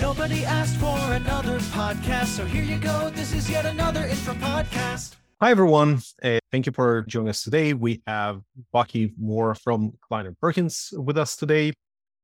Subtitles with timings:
[0.00, 3.10] Nobody asked for another podcast, so here you go.
[3.10, 5.16] This is yet another Infra podcast.
[5.40, 6.00] Hi, everyone.
[6.22, 7.72] Uh, thank you for joining us today.
[7.72, 11.72] We have Bucky Moore from Kleiner Perkins with us today.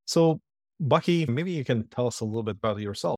[0.05, 0.41] So,
[0.79, 3.17] Bucky, maybe you can tell us a little bit about yourself.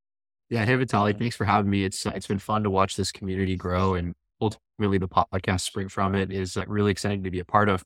[0.49, 1.85] Yeah, hey Vitaly, thanks for having me.
[1.85, 5.89] It's uh, it's been fun to watch this community grow, and ultimately the podcast spring
[5.89, 7.85] from it is uh, really exciting to be a part of.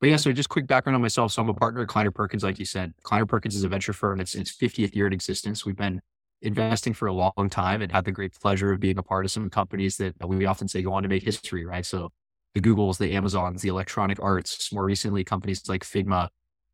[0.00, 1.32] But yeah, so just quick background on myself.
[1.32, 2.94] So I'm a partner at Kleiner Perkins, like you said.
[3.02, 4.20] Kleiner Perkins is a venture firm.
[4.20, 5.66] It's its 50th year in existence.
[5.66, 6.00] We've been
[6.42, 9.30] investing for a long time and had the great pleasure of being a part of
[9.30, 11.84] some companies that we often say go on to make history, right?
[11.84, 12.10] So
[12.54, 16.28] the Googles, the Amazons, the Electronic Arts, more recently companies like Figma.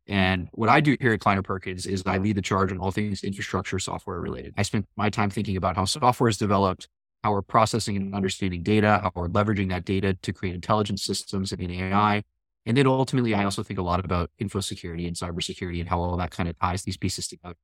[0.07, 2.91] And what I do here at Kleiner Perkins is I lead the charge on all
[2.91, 4.53] things infrastructure software related.
[4.57, 6.87] I spend my time thinking about how software is developed,
[7.25, 11.51] how we're processing and understanding data, how we're leveraging that data to create intelligent systems
[11.51, 12.23] and AI,
[12.67, 16.01] and then ultimately, I also think a lot about info security and cybersecurity and how
[16.01, 17.55] all that kind of ties these pieces together.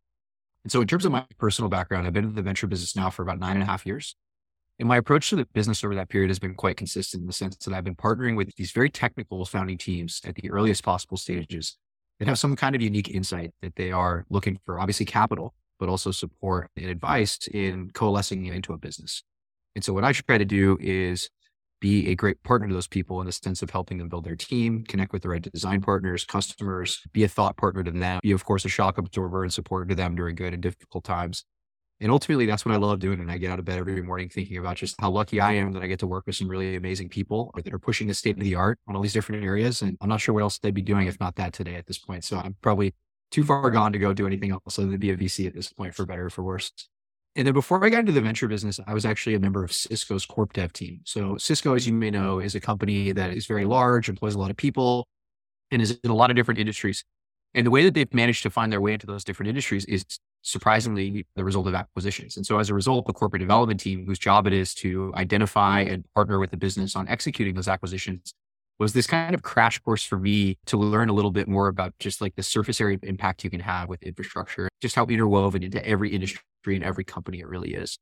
[0.64, 3.10] And so, in terms of my personal background, I've been in the venture business now
[3.10, 4.16] for about nine and a half years.
[4.80, 7.34] And my approach to the business over that period has been quite consistent in the
[7.34, 11.18] sense that I've been partnering with these very technical founding teams at the earliest possible
[11.18, 11.78] stages
[12.20, 15.90] that have some kind of unique insight that they are looking for, obviously capital, but
[15.90, 19.22] also support and advice in coalescing into a business.
[19.76, 21.30] And so, what I try to do is
[21.84, 24.38] be a great partner to those people in the sense of helping them build their
[24.38, 28.32] team, connect with the right design partners, customers, be a thought partner to them, be,
[28.32, 31.44] of course, a shock absorber and support to them during good and difficult times.
[32.00, 33.20] And ultimately, that's what I love doing.
[33.20, 35.74] And I get out of bed every morning thinking about just how lucky I am
[35.74, 38.38] that I get to work with some really amazing people that are pushing the state
[38.38, 39.82] of the art on all these different areas.
[39.82, 41.98] And I'm not sure what else they'd be doing if not that today at this
[42.00, 42.24] point.
[42.24, 42.94] So I'm probably
[43.30, 45.74] too far gone to go do anything else other than be a VC at this
[45.74, 46.72] point, for better or for worse.
[47.36, 49.72] And then before I got into the venture business, I was actually a member of
[49.72, 51.02] Cisco's corp dev team.
[51.04, 54.40] So Cisco, as you may know, is a company that is very large, employs a
[54.40, 55.08] lot of people,
[55.72, 57.04] and is in a lot of different industries.
[57.56, 60.06] And the way that they've managed to find their way into those different industries is
[60.44, 62.38] surprisingly the result of acquisitions.
[62.38, 65.82] And so as a result, the corporate development team, whose job it is to identify
[65.82, 68.34] and partner with the business on executing those acquisitions,
[68.84, 71.94] was this kind of crash course for me to learn a little bit more about
[72.00, 75.84] just like the surface area impact you can have with infrastructure, just how interwoven into
[75.86, 77.98] every industry and every company it really is.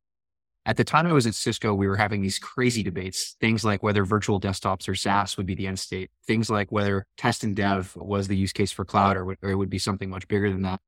[0.66, 3.82] At the time I was at Cisco, we were having these crazy debates, things like
[3.82, 7.56] whether virtual desktops or SaaS would be the end state, things like whether test and
[7.56, 10.52] dev was the use case for cloud or, or it would be something much bigger
[10.52, 10.80] than that.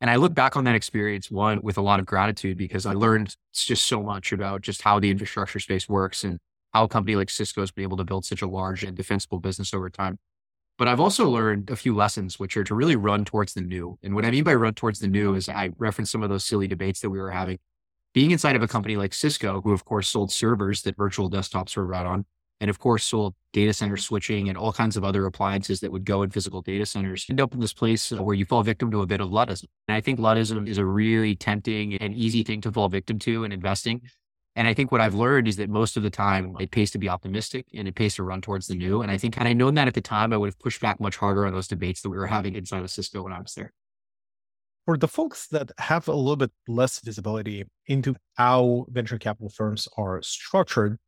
[0.00, 2.92] And I look back on that experience, one, with a lot of gratitude because I
[2.92, 6.38] learned just so much about just how the infrastructure space works and
[6.72, 9.40] how a company like Cisco has been able to build such a large and defensible
[9.40, 10.18] business over time.
[10.78, 13.98] But I've also learned a few lessons, which are to really run towards the new.
[14.02, 16.44] And what I mean by run towards the new is I referenced some of those
[16.44, 17.58] silly debates that we were having.
[18.14, 21.76] Being inside of a company like Cisco, who of course sold servers that virtual desktops
[21.76, 22.24] were run on,
[22.60, 26.04] and of course sold data center switching and all kinds of other appliances that would
[26.04, 28.90] go in physical data centers, end up in this place uh, where you fall victim
[28.90, 29.66] to a bit of Luddism.
[29.88, 33.44] And I think Luddism is a really tempting and easy thing to fall victim to
[33.44, 34.02] in investing.
[34.58, 36.98] And I think what I've learned is that most of the time it pays to
[36.98, 39.02] be optimistic and it pays to run towards the new.
[39.02, 40.98] And I think had I known that at the time, I would have pushed back
[40.98, 43.54] much harder on those debates that we were having inside of Cisco when I was
[43.54, 43.72] there.
[44.84, 49.86] For the folks that have a little bit less visibility into how venture capital firms
[49.96, 50.98] are structured,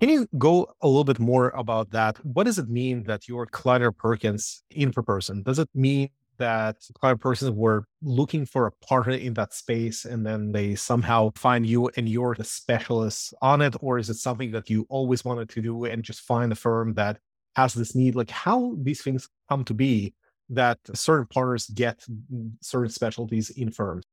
[0.00, 2.16] can you go a little bit more about that?
[2.24, 5.44] What does it mean that you're Kleiner Perkins infra person?
[5.44, 10.26] Does it mean that Kleiner Perkins were looking for a partner in that space and
[10.26, 13.76] then they somehow find you and you're the specialist on it?
[13.80, 16.94] Or is it something that you always wanted to do and just find a firm
[16.94, 17.18] that
[17.54, 18.14] has this need?
[18.14, 20.14] Like how these things come to be
[20.50, 22.04] that certain partners get
[22.60, 24.04] certain specialties in firms?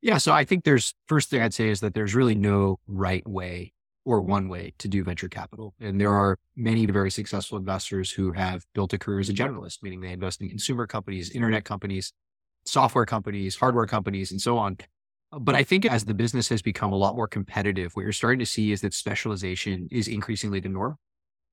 [0.00, 0.18] Yeah.
[0.18, 3.72] So I think there's first thing I'd say is that there's really no right way
[4.04, 5.74] or one way to do venture capital.
[5.80, 9.82] And there are many very successful investors who have built a career as a generalist,
[9.82, 12.12] meaning they invest in consumer companies, internet companies,
[12.64, 14.78] software companies, hardware companies, and so on.
[15.30, 18.38] But I think as the business has become a lot more competitive, what you're starting
[18.38, 20.96] to see is that specialization is increasingly the norm.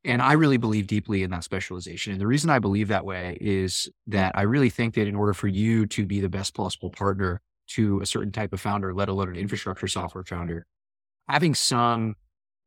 [0.06, 2.14] And I really believe deeply in that specialization.
[2.14, 5.34] And the reason I believe that way is that I really think that in order
[5.34, 9.10] for you to be the best possible partner to a certain type of founder, let
[9.10, 10.68] alone an infrastructure software founder,
[11.28, 12.16] having some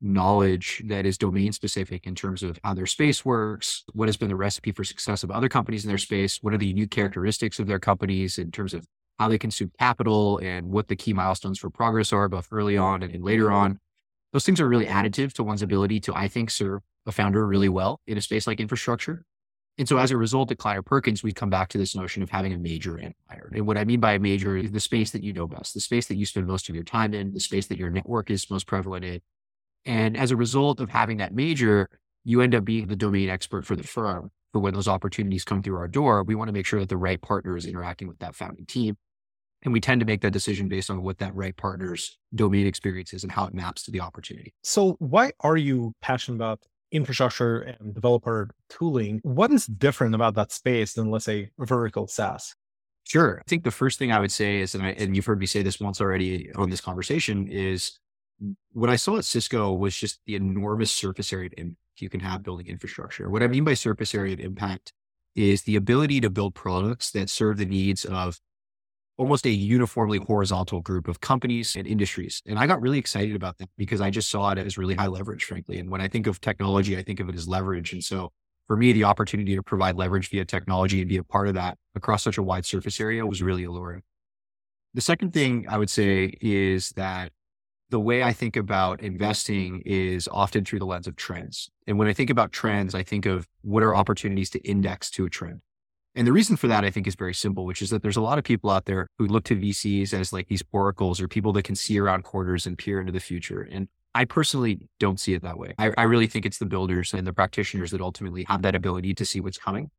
[0.01, 4.29] knowledge that is domain specific in terms of how their space works, what has been
[4.29, 7.59] the recipe for success of other companies in their space, what are the unique characteristics
[7.59, 8.87] of their companies in terms of
[9.19, 13.03] how they consume capital and what the key milestones for progress are, both early on
[13.03, 13.79] and, later on.
[14.33, 17.69] Those things are really additive to one's ability to, I think, serve a founder really
[17.69, 19.25] well in a space like infrastructure.
[19.79, 22.31] And so as a result at Kleiner Perkins, we come back to this notion of
[22.31, 23.51] having a major and minor.
[23.55, 25.81] And what I mean by a major is the space that you know best, the
[25.81, 28.51] space that you spend most of your time in, the space that your network is
[28.51, 29.21] most prevalent in,
[29.85, 31.89] and as a result of having that major,
[32.25, 34.31] you end up being the domain expert for the firm.
[34.53, 36.97] For when those opportunities come through our door, we want to make sure that the
[36.97, 38.97] right partner is interacting with that founding team.
[39.63, 43.13] And we tend to make that decision based on what that right partner's domain experience
[43.13, 44.55] is and how it maps to the opportunity.
[44.63, 46.61] So, why are you passionate about
[46.93, 49.21] infrastructure and developer tooling?
[49.23, 52.55] What is different about that space than, let's say, vertical SaaS?
[53.05, 53.41] Sure.
[53.41, 55.47] I think the first thing I would say is, and, I, and you've heard me
[55.47, 57.99] say this once already on this conversation, is
[58.73, 62.21] what I saw at Cisco was just the enormous surface area of impact you can
[62.21, 63.29] have building infrastructure.
[63.29, 64.93] What I mean by surface area of impact
[65.35, 68.41] is the ability to build products that serve the needs of
[69.17, 72.41] almost a uniformly horizontal group of companies and industries.
[72.47, 75.09] And I got really excited about that because I just saw it as really high
[75.09, 75.79] leverage, frankly.
[75.79, 77.93] And when I think of technology, I think of it as leverage.
[77.93, 78.31] And so
[78.69, 81.79] for me, the opportunity to provide leverage via technology and be a part of that
[81.97, 84.03] across such a wide surface area was really alluring.
[84.95, 87.33] The second thing I would say is that
[87.91, 91.71] the way I think about investing is often through the lens of trends.
[91.87, 95.25] And when I think about trends, I think of what are opportunities to index to
[95.25, 95.61] a trend.
[96.15, 98.21] And the reason for that, I think, is very simple, which is that there's a
[98.21, 101.53] lot of people out there who look to VCs as like these oracles or people
[101.53, 103.67] that can see around corners and peer into the future.
[103.71, 105.75] And I personally don't see it that way.
[105.79, 109.15] I, I really think it's the builders and the practitioners that ultimately have that ability
[109.15, 109.91] to see what's coming.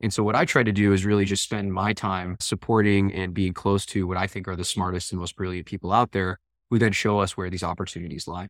[0.00, 3.34] And so what I try to do is really just spend my time supporting and
[3.34, 6.38] being close to what I think are the smartest and most brilliant people out there
[6.70, 8.48] who then show us where these opportunities lie.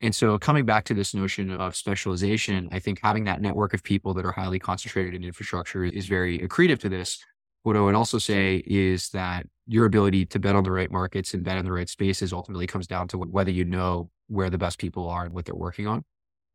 [0.00, 3.82] And so coming back to this notion of specialization, I think having that network of
[3.82, 7.24] people that are highly concentrated in infrastructure is very accretive to this.
[7.62, 11.32] What I would also say is that your ability to bet on the right markets
[11.32, 14.58] and bet in the right spaces ultimately comes down to whether you know where the
[14.58, 16.04] best people are and what they're working on.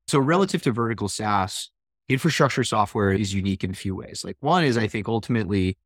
[0.08, 1.72] So relative to vertical SaaS,
[2.08, 4.24] infrastructure software is unique in a few ways.
[4.24, 5.78] Like one is I think ultimately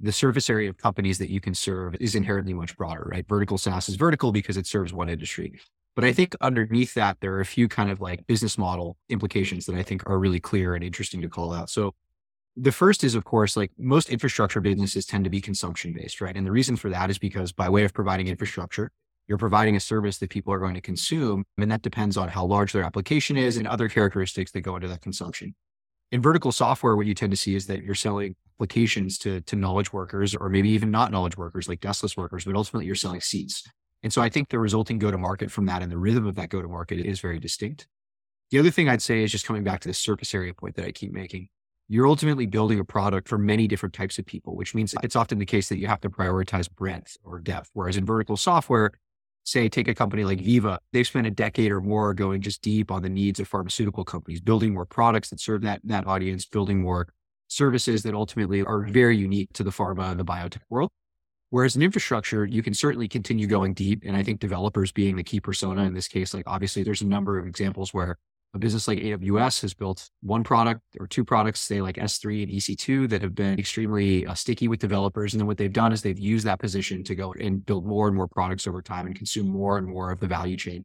[0.00, 3.26] the surface area of companies that you can serve is inherently much broader, right?
[3.28, 5.58] Vertical SaaS is vertical because it serves one industry.
[5.96, 9.66] But I think underneath that, there are a few kind of like business model implications
[9.66, 11.70] that I think are really clear and interesting to call out.
[11.70, 11.94] So
[12.56, 16.36] the first is, of course, like most infrastructure businesses tend to be consumption based, right?
[16.36, 18.92] And the reason for that is because by way of providing infrastructure,
[19.26, 21.44] you're providing a service that people are going to consume.
[21.58, 24.88] And that depends on how large their application is and other characteristics that go into
[24.88, 25.54] that consumption.
[26.10, 29.56] In vertical software, what you tend to see is that you're selling applications to, to
[29.56, 33.20] knowledge workers or maybe even not knowledge workers like deskless workers, but ultimately you're selling
[33.20, 33.62] seats.
[34.02, 36.34] And so I think the resulting go to market from that and the rhythm of
[36.36, 37.86] that go to market is very distinct.
[38.50, 40.86] The other thing I'd say is just coming back to the surface area point that
[40.86, 41.48] I keep making.
[41.88, 45.38] You're ultimately building a product for many different types of people, which means it's often
[45.38, 47.70] the case that you have to prioritize breadth or depth.
[47.74, 48.92] Whereas in vertical software,
[49.48, 52.90] say take a company like Veeva, they've spent a decade or more going just deep
[52.90, 56.80] on the needs of pharmaceutical companies, building more products that serve that, that audience, building
[56.80, 57.08] more
[57.48, 60.90] services that ultimately are very unique to the pharma and the biotech world.
[61.50, 64.02] Whereas in infrastructure, you can certainly continue going deep.
[64.04, 67.06] And I think developers being the key persona in this case, like obviously there's a
[67.06, 68.18] number of examples where
[68.54, 72.52] a business like AWS has built one product or two products, say like S3 and
[72.52, 75.34] EC2 that have been extremely uh, sticky with developers.
[75.34, 78.06] And then what they've done is they've used that position to go and build more
[78.06, 80.84] and more products over time and consume more and more of the value chain.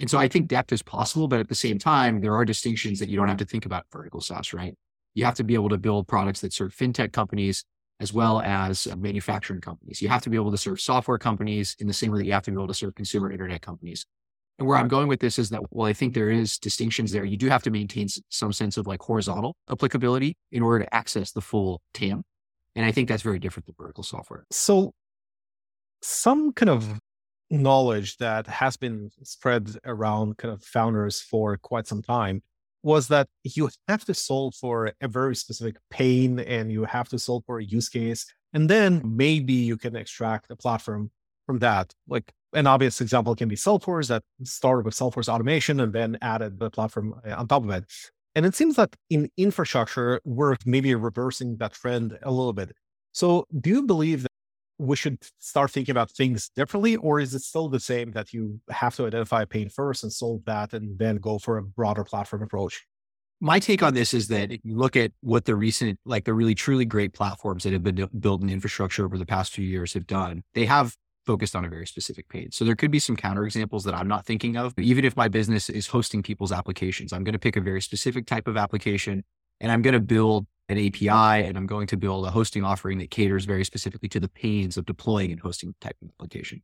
[0.00, 2.98] And so I think depth is possible, but at the same time, there are distinctions
[2.98, 4.74] that you don't have to think about vertical SaaS, right?
[5.14, 7.64] You have to be able to build products that serve fintech companies
[8.00, 10.02] as well as uh, manufacturing companies.
[10.02, 12.32] You have to be able to serve software companies in the same way that you
[12.32, 14.04] have to be able to serve consumer internet companies.
[14.58, 17.24] And where I'm going with this is that, well, I think there is distinctions there.
[17.24, 21.32] You do have to maintain some sense of like horizontal applicability in order to access
[21.32, 22.22] the full TAM.
[22.76, 24.44] And I think that's very different than vertical software.
[24.50, 24.92] So
[26.02, 27.00] some kind of
[27.50, 32.42] knowledge that has been spread around kind of founders for quite some time
[32.82, 37.18] was that you have to solve for a very specific pain and you have to
[37.18, 38.26] solve for a use case.
[38.52, 41.10] And then maybe you can extract a platform
[41.46, 41.94] from that.
[42.06, 46.58] Like an obvious example can be Salesforce that started with Salesforce automation and then added
[46.58, 47.84] the platform uh, on top of it.
[48.34, 52.72] And it seems that in infrastructure, we're maybe reversing that trend a little bit.
[53.12, 54.30] So do you believe that
[54.78, 58.60] we should start thinking about things differently, or is it still the same that you
[58.70, 62.02] have to identify a pain first and solve that and then go for a broader
[62.02, 62.84] platform approach?
[63.40, 66.34] My take on this is that if you look at what the recent, like the
[66.34, 69.92] really truly great platforms that have been built in infrastructure over the past few years
[69.94, 72.50] have done, they have focused on a very specific pain.
[72.52, 74.78] So there could be some counterexamples that I'm not thinking of.
[74.78, 78.26] Even if my business is hosting people's applications, I'm going to pick a very specific
[78.26, 79.24] type of application
[79.60, 81.08] and I'm going to build an API
[81.46, 84.76] and I'm going to build a hosting offering that caters very specifically to the pains
[84.76, 86.62] of deploying and hosting type of application.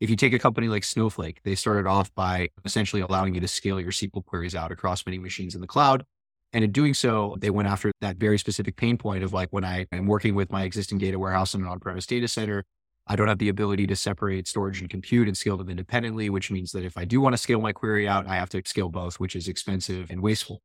[0.00, 3.48] If you take a company like Snowflake, they started off by essentially allowing you to
[3.48, 6.04] scale your SQL queries out across many machines in the cloud.
[6.52, 9.64] And in doing so, they went after that very specific pain point of like when
[9.64, 12.64] I am working with my existing data warehouse in an on-premise data center,
[13.06, 16.50] I don't have the ability to separate storage and compute and scale them independently, which
[16.50, 18.88] means that if I do want to scale my query out, I have to scale
[18.88, 20.62] both, which is expensive and wasteful.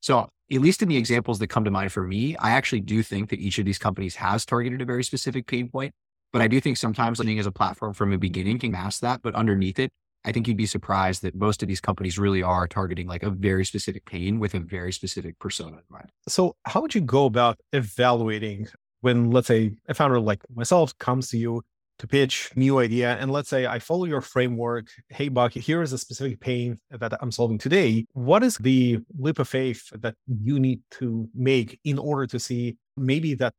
[0.00, 3.02] So, at least in the examples that come to mind for me, I actually do
[3.02, 5.92] think that each of these companies has targeted a very specific pain point.
[6.32, 9.22] But I do think sometimes living as a platform from the beginning can mask that.
[9.22, 9.90] But underneath it,
[10.24, 13.30] I think you'd be surprised that most of these companies really are targeting like a
[13.30, 16.10] very specific pain with a very specific persona in mind.
[16.28, 18.68] So, how would you go about evaluating
[19.00, 21.62] when, let's say, a founder like myself comes to you
[21.98, 24.86] to pitch new idea, and let's say I follow your framework.
[25.08, 28.06] Hey, Buck, here is a specific pain that I'm solving today.
[28.12, 32.76] What is the leap of faith that you need to make in order to see
[32.96, 33.52] maybe that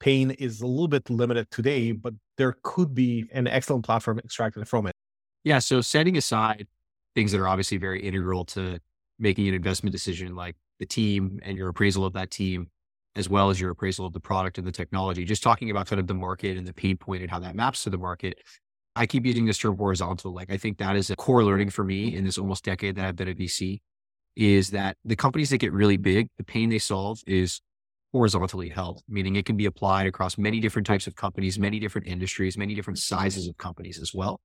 [0.00, 4.68] pain is a little bit limited today, but there could be an excellent platform extracted
[4.68, 4.92] from it?
[5.44, 5.58] Yeah.
[5.58, 6.66] So setting aside
[7.14, 8.80] things that are obviously very integral to
[9.18, 12.70] making an investment decision, like the team and your appraisal of that team,
[13.18, 15.98] as well as your appraisal of the product and the technology, just talking about kind
[15.98, 18.38] of the market and the pain point and how that maps to the market.
[18.94, 20.32] I keep using this term horizontal.
[20.32, 23.04] Like I think that is a core learning for me in this almost decade that
[23.04, 23.80] I've been at VC
[24.36, 27.60] is that the companies that get really big, the pain they solve is
[28.12, 32.06] horizontally held, meaning it can be applied across many different types of companies, many different
[32.06, 34.40] industries, many different sizes of companies as well.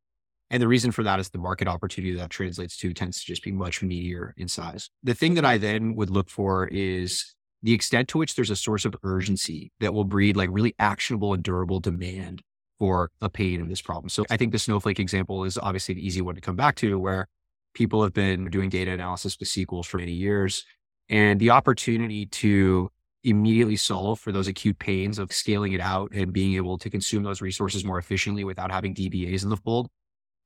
[0.49, 3.43] And the reason for that is the market opportunity that translates to tends to just
[3.43, 4.89] be much meatier in size.
[5.03, 8.55] The thing that I then would look for is the extent to which there's a
[8.55, 12.41] source of urgency that will breed like really actionable and durable demand
[12.79, 14.09] for a pain in this problem.
[14.09, 16.99] So I think the Snowflake example is obviously an easy one to come back to
[16.99, 17.27] where
[17.73, 20.65] people have been doing data analysis with SQLs for many years.
[21.09, 22.91] And the opportunity to
[23.23, 27.23] immediately solve for those acute pains of scaling it out and being able to consume
[27.23, 29.89] those resources more efficiently without having DBAs in the fold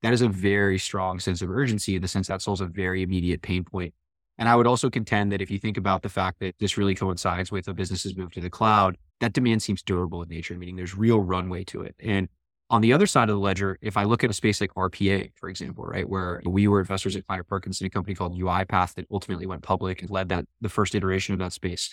[0.03, 3.01] that is a very strong sense of urgency in the sense that solves a very
[3.01, 3.93] immediate pain point.
[4.37, 6.95] And I would also contend that if you think about the fact that this really
[6.95, 10.75] coincides with a business's move to the cloud, that demand seems durable in nature, meaning
[10.75, 11.95] there's real runway to it.
[11.99, 12.29] And
[12.69, 15.31] on the other side of the ledger, if I look at a space like RPA,
[15.35, 18.93] for example, right, where we were investors at Kleiner Perkins in a company called UiPath
[18.95, 21.89] that ultimately went public and led that the first iteration of that space.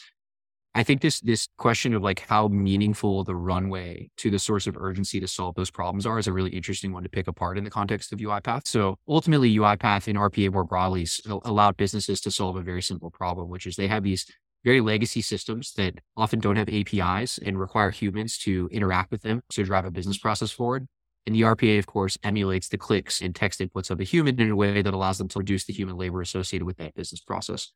[0.76, 4.76] I think this this question of like how meaningful the runway to the source of
[4.76, 7.62] urgency to solve those problems are is a really interesting one to pick apart in
[7.62, 8.66] the context of UiPath.
[8.66, 13.50] So ultimately, UiPath and RPA more broadly allowed businesses to solve a very simple problem,
[13.50, 14.26] which is they have these
[14.64, 19.42] very legacy systems that often don't have APIs and require humans to interact with them
[19.50, 20.88] to drive a business process forward.
[21.26, 24.50] And the RPA, of course, emulates the clicks and text inputs of a human in
[24.50, 27.72] a way that allows them to reduce the human labor associated with that business process.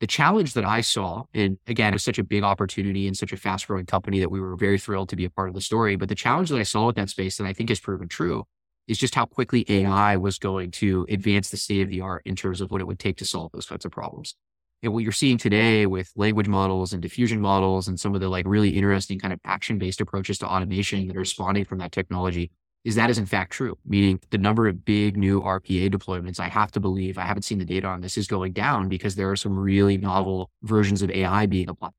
[0.00, 3.32] The challenge that I saw, and again, it was such a big opportunity and such
[3.32, 5.60] a fast growing company that we were very thrilled to be a part of the
[5.62, 5.96] story.
[5.96, 8.44] But the challenge that I saw with that space that I think has proven true
[8.88, 12.36] is just how quickly AI was going to advance the state of the art in
[12.36, 14.34] terms of what it would take to solve those kinds of problems.
[14.82, 18.28] And what you're seeing today with language models and diffusion models and some of the
[18.28, 21.92] like really interesting kind of action based approaches to automation that are spawning from that
[21.92, 22.50] technology
[22.86, 26.48] is that is in fact true, meaning the number of big new RPA deployments, I
[26.48, 29.28] have to believe, I haven't seen the data on this, is going down because there
[29.28, 31.90] are some really novel versions of AI being applied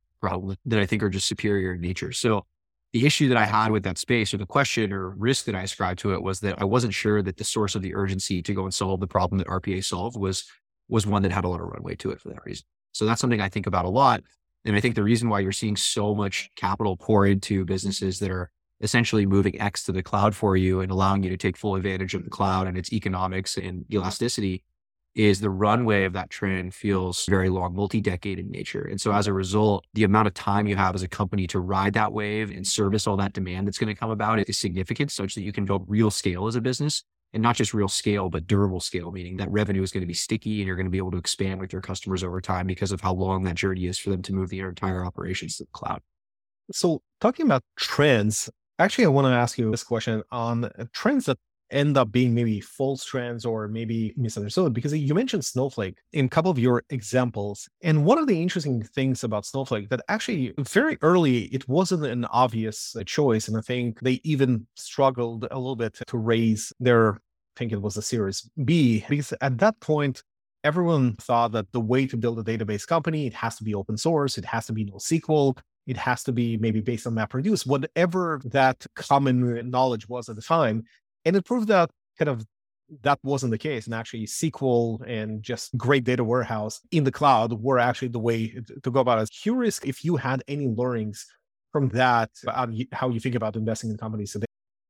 [0.65, 2.13] that I think are just superior in nature.
[2.13, 2.45] So
[2.93, 5.63] the issue that I had with that space or the question or risk that I
[5.63, 8.53] ascribed to it was that I wasn't sure that the source of the urgency to
[8.53, 10.45] go and solve the problem that RPA solved was
[10.87, 12.65] was one that had a lot of runway to it for that reason.
[12.93, 14.23] So that's something I think about a lot.
[14.63, 17.65] And I think the reason why you're seeing so much capital pour into mm-hmm.
[17.65, 18.49] businesses that are
[18.81, 22.13] essentially moving X to the cloud for you and allowing you to take full advantage
[22.13, 24.63] of the cloud and its economics and elasticity
[25.15, 28.83] is the runway of that trend feels very long, multi-decade in nature.
[28.83, 31.59] And so as a result, the amount of time you have as a company to
[31.59, 35.11] ride that wave and service all that demand that's going to come about is significant
[35.11, 37.03] such that you can build real scale as a business
[37.33, 40.13] and not just real scale, but durable scale, meaning that revenue is going to be
[40.13, 42.91] sticky and you're going to be able to expand with your customers over time because
[42.91, 45.69] of how long that journey is for them to move the entire operations to the
[45.71, 45.99] cloud.
[46.71, 51.25] So talking about trends, Actually, I want to ask you this question on uh, trends
[51.25, 51.37] that
[51.71, 56.29] end up being maybe false trends or maybe misunderstood because you mentioned snowflake in a
[56.29, 60.97] couple of your examples and one of the interesting things about snowflake that actually very
[61.01, 65.75] early it wasn't an obvious uh, choice and i think they even struggled a little
[65.75, 67.17] bit to raise their i
[67.57, 70.23] think it was a series b because at that point
[70.63, 73.97] everyone thought that the way to build a database company it has to be open
[73.97, 75.57] source it has to be no NoSQL
[75.87, 80.41] it has to be maybe based on MapReduce, whatever that common knowledge was at the
[80.41, 80.83] time.
[81.25, 81.89] And it proved that
[82.19, 82.45] kind of
[83.01, 83.85] that wasn't the case.
[83.85, 88.53] And actually, SQL and just great data warehouse in the cloud were actually the way
[88.83, 89.29] to go about it.
[89.29, 91.25] Curious if you had any learnings
[91.71, 92.29] from that,
[92.91, 94.45] how you think about investing in companies today.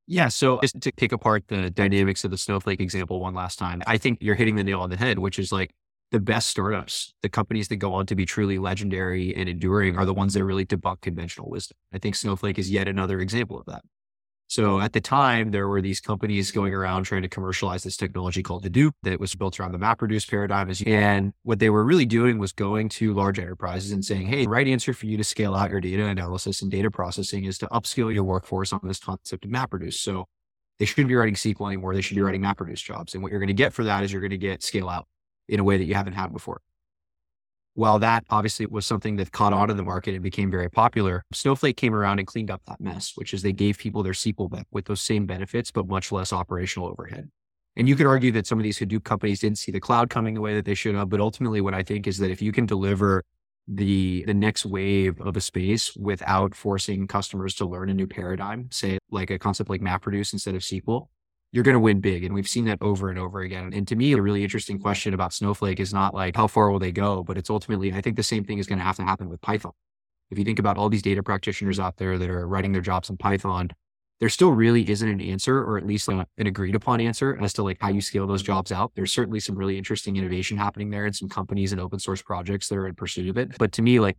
[0.05, 0.29] Yeah.
[0.29, 3.97] So just to pick apart the dynamics of the Snowflake example one last time, I
[3.97, 5.73] think you're hitting the nail on the head, which is like
[6.11, 10.05] the best startups, the companies that go on to be truly legendary and enduring are
[10.05, 11.77] the ones that really debunk conventional wisdom.
[11.93, 13.81] I think Snowflake is yet another example of that.
[14.49, 18.41] So at the time, there were these companies going around trying to commercialize this technology
[18.41, 20.71] called Hadoop that was built around the MapReduce paradigm.
[20.85, 24.49] And what they were really doing was going to large enterprises and saying, hey, the
[24.49, 27.67] right answer for you to scale out your data analysis and data processing is to
[27.67, 29.95] upskill your workforce on this concept of MapReduce.
[29.95, 30.27] So
[30.79, 31.93] they shouldn't be writing SQL anymore.
[31.93, 33.15] They should be writing MapReduce jobs.
[33.15, 35.07] And what you're going to get for that is you're going to get scale out
[35.47, 36.61] in a way that you haven't had before.
[37.73, 41.23] While that obviously was something that caught on in the market and became very popular,
[41.31, 44.49] Snowflake came around and cleaned up that mess, which is they gave people their SQL
[44.49, 47.29] back with those same benefits, but much less operational overhead.
[47.75, 50.33] And you could argue that some of these Hadoop companies didn't see the cloud coming
[50.33, 51.09] the way that they should have.
[51.09, 53.23] But ultimately, what I think is that if you can deliver
[53.67, 58.69] the the next wave of a space without forcing customers to learn a new paradigm,
[58.71, 61.09] say like a concept like MapReduce instead of SQL,
[61.51, 62.23] you're going to win big.
[62.23, 63.71] And we've seen that over and over again.
[63.73, 66.79] And to me, a really interesting question about Snowflake is not like how far will
[66.79, 69.03] they go, but it's ultimately, I think the same thing is going to have to
[69.03, 69.71] happen with Python.
[70.29, 73.09] If you think about all these data practitioners out there that are writing their jobs
[73.09, 73.69] in Python,
[74.19, 77.63] there still really isn't an answer, or at least an agreed upon answer as to
[77.63, 78.91] like how you scale those jobs out.
[78.95, 82.67] There's certainly some really interesting innovation happening there and some companies and open source projects
[82.67, 83.57] that are in pursuit of it.
[83.57, 84.17] But to me, like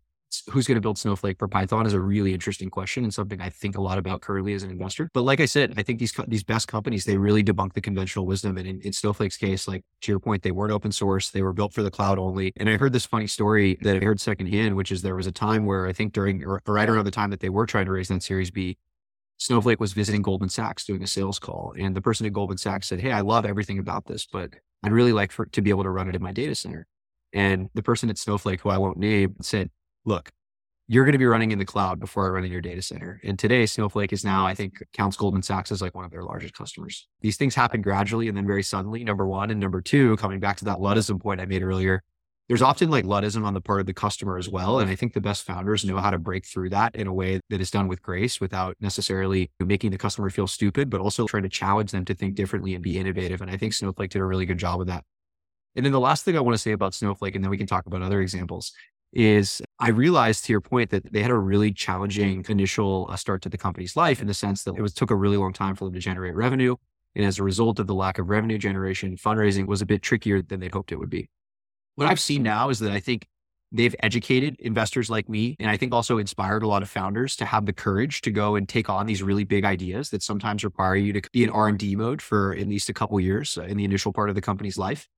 [0.51, 3.49] who's going to build Snowflake for Python is a really interesting question and something I
[3.49, 5.11] think a lot about currently as an investor.
[5.15, 8.27] But like I said, I think these these best companies they really debunk the conventional
[8.27, 8.59] wisdom.
[8.59, 11.53] And in, in, Snowflake's case, like to your point, they weren't open source; they were
[11.53, 12.53] built for the cloud only.
[12.57, 15.33] And I heard this funny story that I heard secondhand, which is there was a
[15.33, 17.93] time where I think during or right around the time that they were trying to
[17.93, 18.77] raise that Series B.
[19.39, 22.89] Snowflake was visiting Goldman Sachs doing a sales call, and the person at Goldman Sachs
[22.89, 24.51] said, "Hey, I love everything about this, but
[24.83, 26.87] I'd really like for to be able to run it in my data center."
[27.33, 29.71] And the person at Snowflake, who I won't name, said,
[30.09, 30.31] "Look,
[30.89, 33.21] you're going to be running in the cloud before running your data center.
[33.23, 36.23] And today, Snowflake is now, I think, counts Goldman Sachs as like one of their
[36.23, 37.07] largest customers.
[37.21, 39.51] These things happen gradually and then very suddenly, number one.
[39.51, 42.03] And number two, coming back to that Luddism point I made earlier,
[42.49, 44.79] there's often like Luddism on the part of the customer as well.
[44.79, 47.39] And I think the best founders know how to break through that in a way
[47.51, 51.43] that is done with grace without necessarily making the customer feel stupid, but also trying
[51.43, 53.43] to challenge them to think differently and be innovative.
[53.43, 55.05] And I think Snowflake did a really good job of that.
[55.77, 57.67] And then the last thing I want to say about Snowflake, and then we can
[57.67, 58.73] talk about other examples,
[59.13, 63.43] is I realized to your point that they had a really challenging initial uh, start
[63.43, 65.75] to the company's life in the sense that it was took a really long time
[65.75, 66.77] for them to generate revenue.
[67.15, 70.43] And as a result of the lack of revenue generation, fundraising was a bit trickier
[70.43, 71.29] than they'd hoped it would be.
[71.95, 73.27] What I've seen now is that I think
[73.73, 77.45] they've educated investors like me, and I think also inspired a lot of founders to
[77.45, 80.97] have the courage to go and take on these really big ideas that sometimes require
[80.97, 83.63] you to be in R and D mode for at least a couple years uh,
[83.63, 85.09] in the initial part of the company's life.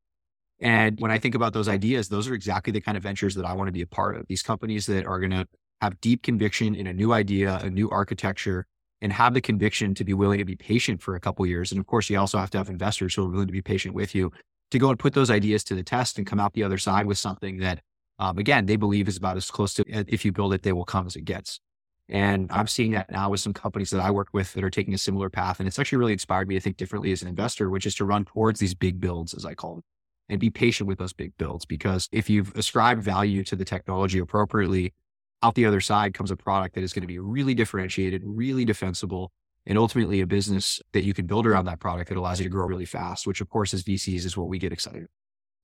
[0.61, 3.47] And when I think about those ideas, those are exactly the kind of ventures that
[3.47, 4.27] I want to be a part of.
[4.29, 5.47] These companies that are going to
[5.81, 8.67] have deep conviction in a new idea, a new architecture,
[9.01, 11.73] and have the conviction to be willing to be patient for a couple years.
[11.73, 13.95] And of course, you also have to have investors who are willing to be patient
[13.95, 14.31] with you
[14.71, 17.07] to go and put those ideas to the test and come out the other side
[17.07, 17.81] with something that,
[18.19, 20.85] um, again, they believe is about as close to if you build it, they will
[20.85, 21.59] come as it gets.
[22.11, 24.93] And I'm seeing that now with some companies that I work with that are taking
[24.93, 25.61] a similar path.
[25.61, 28.05] And it's actually really inspired me to think differently as an investor, which is to
[28.05, 29.85] run towards these big builds, as I call them
[30.31, 34.19] and be patient with those big builds because if you've ascribed value to the technology
[34.19, 34.95] appropriately,
[35.43, 38.65] out the other side comes a product that is going to be really differentiated, really
[38.65, 39.33] defensible,
[39.67, 42.51] and ultimately a business that you can build around that product that allows you to
[42.51, 45.07] grow really fast, which of course as VCs is what we get excited.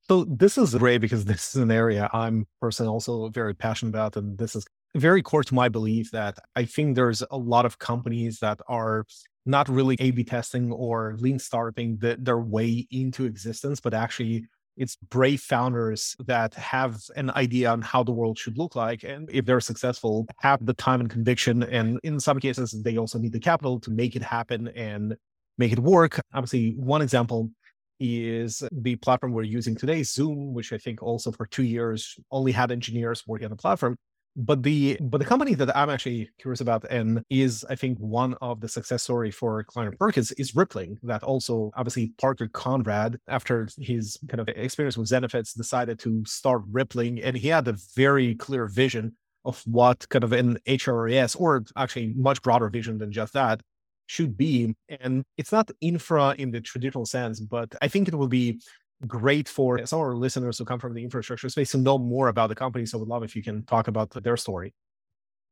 [0.09, 4.17] So this is great because this is an area I'm personally also very passionate about.
[4.17, 7.79] And this is very core to my belief that I think there's a lot of
[7.79, 9.05] companies that are
[9.45, 14.47] not really A B testing or lean starting the, their way into existence, but actually
[14.77, 19.05] it's brave founders that have an idea on how the world should look like.
[19.05, 21.63] And if they're successful, have the time and conviction.
[21.63, 25.17] And in some cases, they also need the capital to make it happen and
[25.59, 26.21] make it work.
[26.35, 27.51] Obviously, one example
[27.99, 32.53] is the platform we're using today, Zoom, which I think also for two years only
[32.53, 33.97] had engineers working on the platform.
[34.39, 38.35] But the but the company that I'm actually curious about and is I think one
[38.43, 40.99] of the success story for Kleiner Perkins is Rippling.
[41.03, 46.63] That also obviously Parker Conrad, after his kind of experience with Zenefits, decided to start
[46.71, 51.65] Rippling, and he had a very clear vision of what kind of an HRIS or
[51.75, 53.63] actually much broader vision than just that
[54.07, 54.75] should be.
[55.01, 58.61] And it's not infra in the traditional sense, but I think it will be
[59.07, 62.29] great for some of our listeners who come from the infrastructure space to know more
[62.29, 62.87] about the company.
[62.87, 64.73] So I would love if you can talk about their story.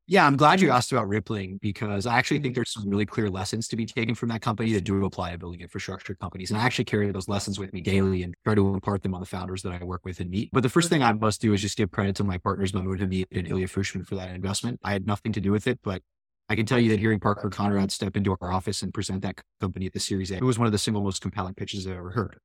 [0.07, 0.77] Yeah, I'm glad you mm-hmm.
[0.77, 2.59] asked about Rippling because I actually think mm-hmm.
[2.59, 5.39] there's some really clear lessons to be taken from that company that do apply to
[5.39, 6.51] building infrastructure companies.
[6.51, 9.21] And I actually carry those lessons with me daily and try to impart them on
[9.21, 10.51] the founders that I work with and meet.
[10.53, 11.17] But the first thing mm-hmm.
[11.17, 14.07] I must do is just give credit to my partners, Mamoon Hamid and Ilya Fushman
[14.07, 14.79] for that investment.
[14.85, 16.03] I had nothing to do with it, but
[16.51, 19.41] I can tell you that hearing Parker Conrad step into our office and present that
[19.63, 21.97] company at the Series A, it was one of the single most compelling pitches I've
[21.97, 22.39] ever heard.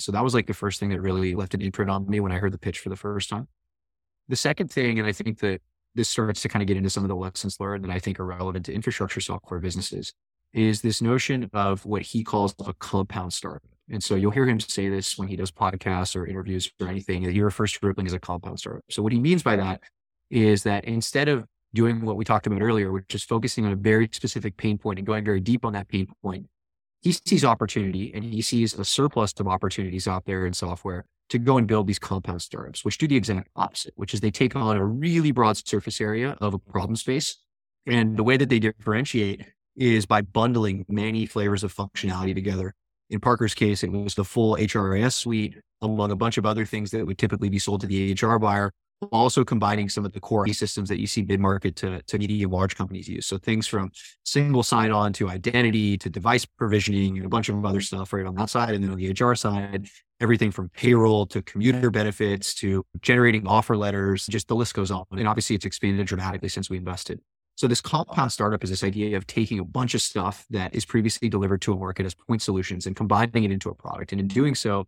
[0.00, 2.32] So that was like the first thing that really left an imprint on me when
[2.32, 3.48] I heard the pitch for the first time.
[4.28, 5.60] The second thing, and I think that
[5.94, 8.20] this starts to kind of get into some of the lessons learned that I think
[8.20, 10.12] are relevant to infrastructure software businesses,
[10.52, 13.62] is this notion of what he calls a compound startup.
[13.90, 17.24] And so you'll hear him say this when he does podcasts or interviews or anything
[17.24, 18.84] that he refers to Rippling as a compound startup.
[18.88, 19.80] So what he means by that
[20.30, 23.76] is that instead of doing what we talked about earlier, which is focusing on a
[23.76, 26.46] very specific pain point and going very deep on that pain point,
[27.00, 31.38] he sees opportunity and he sees a surplus of opportunities out there in software to
[31.38, 34.56] go and build these compound startups, which do the exact opposite, which is they take
[34.56, 37.38] on a really broad surface area of a problem space.
[37.86, 42.74] And the way that they differentiate is by bundling many flavors of functionality together.
[43.08, 46.90] In Parker's case, it was the full HRIS suite, among a bunch of other things
[46.90, 48.72] that would typically be sold to the HR buyer,
[49.12, 52.50] also combining some of the core systems that you see mid market to, to medium
[52.50, 53.26] large companies use.
[53.26, 53.90] So things from
[54.24, 57.96] single sign on to identity to device provisioning and a bunch of other mm-hmm.
[57.96, 58.74] stuff right on that side.
[58.74, 59.88] And then on the HR side,
[60.20, 65.04] everything from payroll to commuter benefits to generating offer letters, just the list goes on.
[65.12, 67.20] And obviously it's expanded dramatically since we invested.
[67.56, 70.86] So this compound startup is this idea of taking a bunch of stuff that is
[70.86, 74.12] previously delivered to a market as point solutions and combining it into a product.
[74.12, 74.86] And in doing so,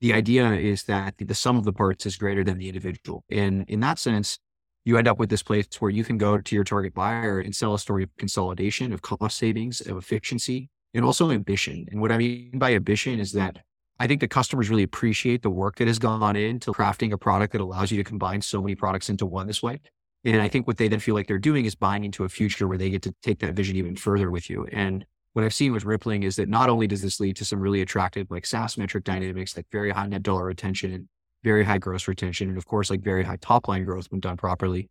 [0.00, 3.24] the idea is that the sum of the parts is greater than the individual.
[3.30, 4.38] And in that sense,
[4.84, 7.54] you end up with this place where you can go to your target buyer and
[7.54, 11.86] sell a story of consolidation, of cost savings, of efficiency, and also ambition.
[11.90, 13.58] And what I mean by ambition is that
[13.98, 17.52] I think the customers really appreciate the work that has gone into crafting a product
[17.52, 19.80] that allows you to combine so many products into one this way.
[20.24, 22.66] And I think what they then feel like they're doing is buying into a future
[22.66, 24.66] where they get to take that vision even further with you.
[24.72, 27.60] And what I've seen with Rippling is that not only does this lead to some
[27.60, 31.08] really attractive like SaaS metric dynamics, like very high net dollar retention
[31.42, 34.36] very high gross retention, and of course, like very high top line growth when done
[34.36, 34.88] properly.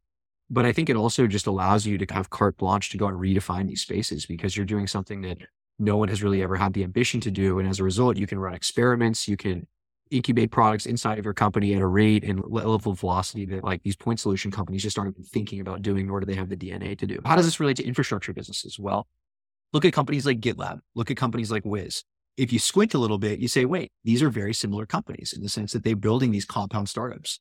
[0.50, 3.20] But I think it also just allows you to have carte blanche to go and
[3.20, 5.38] redefine these spaces because you're doing something that
[5.78, 7.60] no one has really ever had the ambition to do.
[7.60, 9.68] And as a result, you can run experiments, you can
[10.10, 13.84] incubate products inside of your company at a rate and level of velocity that like
[13.84, 16.58] these point solution companies just aren't even thinking about doing, nor do they have the
[16.58, 17.20] DNA to do.
[17.24, 18.80] How does this relate to infrastructure businesses?
[18.80, 19.06] Well,
[19.72, 22.04] Look at companies like GitLab, look at companies like Wiz.
[22.38, 25.44] If you squint a little bit, you say, wait, these are very similar companies in
[25.44, 27.40] the sense that they're building these compound startups.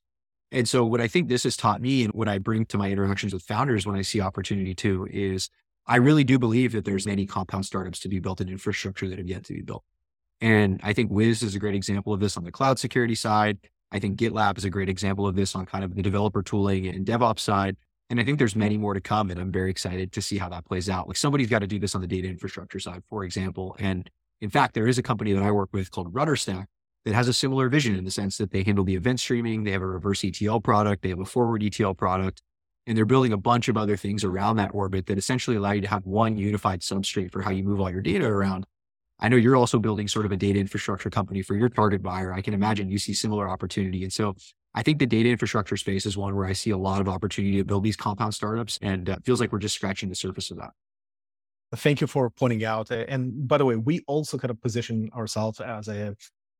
[0.51, 2.91] And so what I think this has taught me and what I bring to my
[2.91, 5.49] interactions with founders when I see opportunity too is
[5.87, 9.17] I really do believe that there's many compound startups to be built in infrastructure that
[9.17, 9.83] have yet to be built.
[10.41, 13.57] And I think Wiz is a great example of this on the cloud security side.
[13.91, 16.87] I think GitLab is a great example of this on kind of the developer tooling
[16.87, 17.75] and DevOps side.
[18.09, 19.29] And I think there's many more to come.
[19.29, 21.07] And I'm very excited to see how that plays out.
[21.07, 23.75] Like somebody's got to do this on the data infrastructure side, for example.
[23.79, 24.09] And
[24.41, 26.65] in fact, there is a company that I work with called RudderStack
[27.05, 29.71] that has a similar vision in the sense that they handle the event streaming, they
[29.71, 32.41] have a reverse ETL product, they have a forward ETL product,
[32.87, 35.81] and they're building a bunch of other things around that orbit that essentially allow you
[35.81, 38.65] to have one unified substrate for how you move all your data around.
[39.19, 42.33] I know you're also building sort of a data infrastructure company for your target buyer.
[42.33, 44.03] I can imagine you see similar opportunity.
[44.03, 44.35] And so
[44.75, 47.57] I think the data infrastructure space is one where I see a lot of opportunity
[47.57, 50.57] to build these compound startups and uh, feels like we're just scratching the surface of
[50.57, 50.71] that.
[51.75, 52.89] Thank you for pointing out.
[52.91, 56.15] And by the way, we also kind of position ourselves as a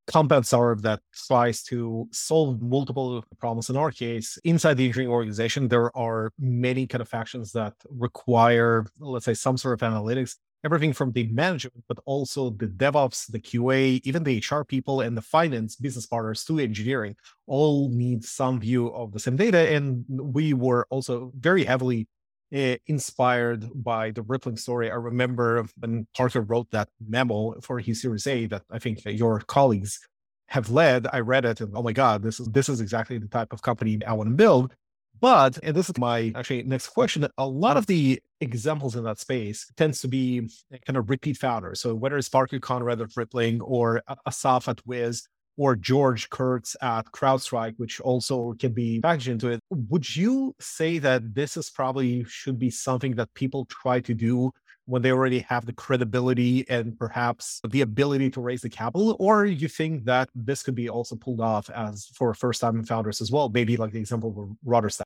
[0.08, 3.70] compound startup that tries to solve multiple problems.
[3.70, 8.86] In our case, inside the engineering organization, there are many kind of factions that require,
[9.00, 13.40] let's say, some sort of analytics everything from the management, but also the DevOps, the
[13.40, 17.16] QA, even the HR people and the finance business partners to engineering
[17.48, 19.74] all need some view of the same data.
[19.74, 22.08] And we were also very heavily
[22.54, 24.92] uh, inspired by the Rippling story.
[24.92, 29.40] I remember when Parker wrote that memo for his Series A that I think your
[29.42, 30.00] colleagues
[30.48, 31.08] have led.
[31.14, 33.62] I read it and oh my God, this is this is exactly the type of
[33.62, 34.74] company I want to build.
[35.22, 39.20] But, and this is my actually next question, a lot of the examples in that
[39.20, 40.50] space tends to be
[40.86, 41.82] kind of repeat founders.
[41.82, 45.28] So whether it's Parker Conrad at Rippling or Asaf at Wiz
[45.58, 51.00] or George Kurtz at CrowdStrike, which also can be packaged into it, would you say
[51.00, 54.52] that this is probably should be something that people try to do
[54.90, 59.16] when they already have the credibility and perhaps the ability to raise the capital?
[59.20, 63.22] Or you think that this could be also pulled off as for first time founders
[63.22, 63.50] as well?
[63.50, 65.04] Maybe like the example of RudderStack.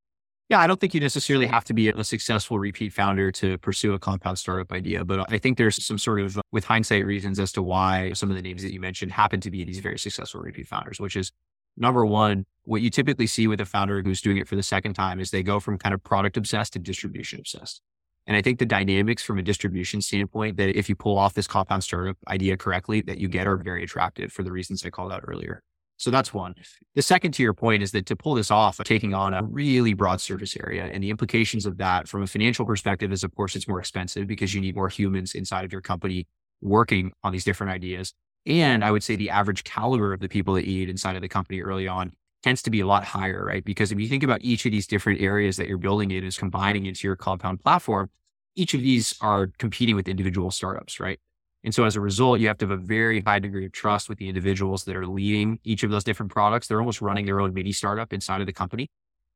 [0.50, 3.94] Yeah, I don't think you necessarily have to be a successful repeat founder to pursue
[3.94, 7.52] a compound startup idea, but I think there's some sort of, with hindsight, reasons as
[7.54, 10.42] to why some of the names that you mentioned happen to be these very successful
[10.42, 11.32] repeat founders, which is
[11.76, 14.94] number one, what you typically see with a founder who's doing it for the second
[14.94, 17.82] time is they go from kind of product obsessed to distribution obsessed.
[18.26, 21.48] And I think the dynamics from a distribution standpoint that if you pull off this
[21.48, 25.12] compound startup idea correctly, that you get are very attractive for the reasons I called
[25.12, 25.62] out earlier.
[25.98, 26.56] So that's one.
[26.96, 29.94] The second to your point is that to pull this off, taking on a really
[29.94, 33.56] broad surface area and the implications of that from a financial perspective is, of course,
[33.56, 36.28] it's more expensive because you need more humans inside of your company
[36.62, 38.14] working on these different ideas.
[38.46, 41.22] And I would say the average caliber of the people that you need inside of
[41.22, 42.12] the company early on
[42.44, 43.64] tends to be a lot higher, right?
[43.64, 46.38] Because if you think about each of these different areas that you're building it is
[46.38, 48.10] combining into your compound platform,
[48.56, 51.20] each of these are competing with individual startups, right?
[51.64, 54.10] And so as a result, you have to have a very high degree of trust
[54.10, 56.68] with the individuals that are leading each of those different products.
[56.68, 58.90] They're almost running their own mini startup inside of the company.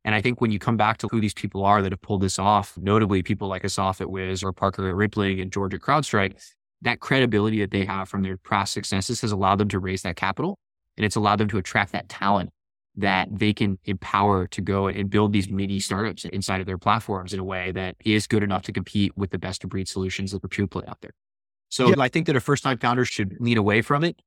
[0.03, 2.21] And I think when you come back to who these people are that have pulled
[2.21, 5.81] this off, notably people like Asaf at Wiz or Parker at Rippling and George at
[5.81, 6.33] CrowdStrike,
[6.81, 10.17] that credibility that they have from their past successes has allowed them to raise that
[10.17, 10.59] capital
[10.97, 12.49] and it's allowed them to attract that talent
[12.97, 17.33] that they can empower to go and build these mini startups inside of their platforms
[17.33, 20.31] in a way that is good enough to compete with the best of breed solutions
[20.31, 21.13] that are pure play out there.
[21.69, 21.95] So yeah.
[21.99, 24.19] I think that a first time founder should lean away from it.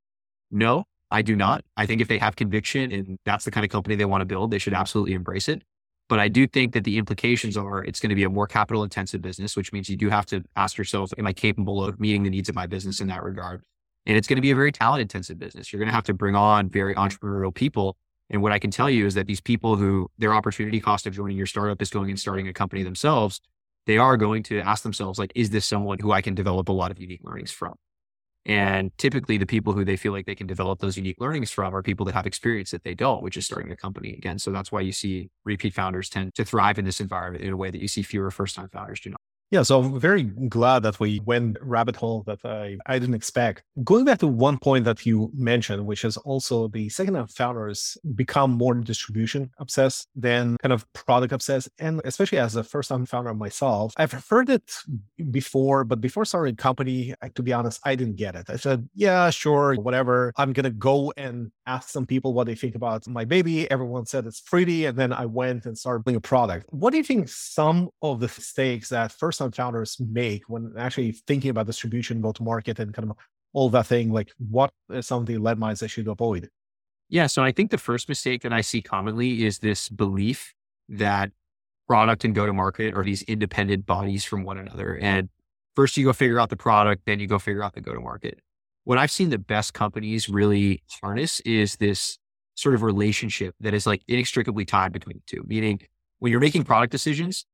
[0.51, 1.65] No, I do not.
[1.77, 4.27] I think if they have conviction and that's the kind of company they want to
[4.27, 5.63] build, they should absolutely embrace it.
[6.09, 8.83] But I do think that the implications are it's going to be a more capital
[8.83, 12.25] intensive business, which means you do have to ask yourself, am I capable of meeting
[12.25, 13.63] the needs of my business in that regard?
[14.07, 15.73] And it's going to be a very talent intensive business.
[15.73, 17.97] You're going to have to bring on very entrepreneurial people.
[18.31, 21.15] And what I can tell you is that these people who their opportunity cost of
[21.15, 23.41] joining your startup is going and starting a company themselves,
[23.87, 26.73] they are going to ask themselves, like, is this someone who I can develop a
[26.73, 27.75] lot of unique learnings from?
[28.47, 31.75] And typically, the people who they feel like they can develop those unique learnings from
[31.75, 34.39] are people that have experience that they don't, which is starting a company again.
[34.39, 37.57] So that's why you see repeat founders tend to thrive in this environment in a
[37.57, 39.21] way that you see fewer first time founders do not.
[39.51, 43.65] Yeah, so I'm very glad that we went rabbit hole that I, I didn't expect.
[43.83, 47.99] Going back to one point that you mentioned, which is also the second time founders
[48.15, 51.69] become more distribution obsessed than kind of product obsessed.
[51.81, 54.73] And especially as a first time founder myself, I've heard it
[55.33, 58.49] before, but before starting a company, to be honest, I didn't get it.
[58.49, 60.33] I said, yeah, sure, whatever.
[60.37, 63.69] I'm going to go and ask some people what they think about my baby.
[63.69, 64.85] Everyone said it's pretty.
[64.85, 66.67] And then I went and started building a product.
[66.69, 71.13] What do you think some of the mistakes that first some founders make when actually
[71.13, 73.17] thinking about distribution, go to market, and kind of
[73.53, 74.13] all that thing?
[74.13, 76.49] Like, what are some of the landmines they should avoid?
[77.09, 77.27] Yeah.
[77.27, 80.55] So I think the first mistake that I see commonly is this belief
[80.89, 81.33] that
[81.89, 84.97] product and go to market are these independent bodies from one another.
[84.97, 85.29] And
[85.75, 88.01] first you go figure out the product, then you go figure out the go to
[88.01, 88.39] market.
[88.85, 92.19] What I've seen the best companies really harness is this
[92.55, 95.81] sort of relationship that is like inextricably tied between the two, meaning
[96.21, 97.47] when you're making product decisions,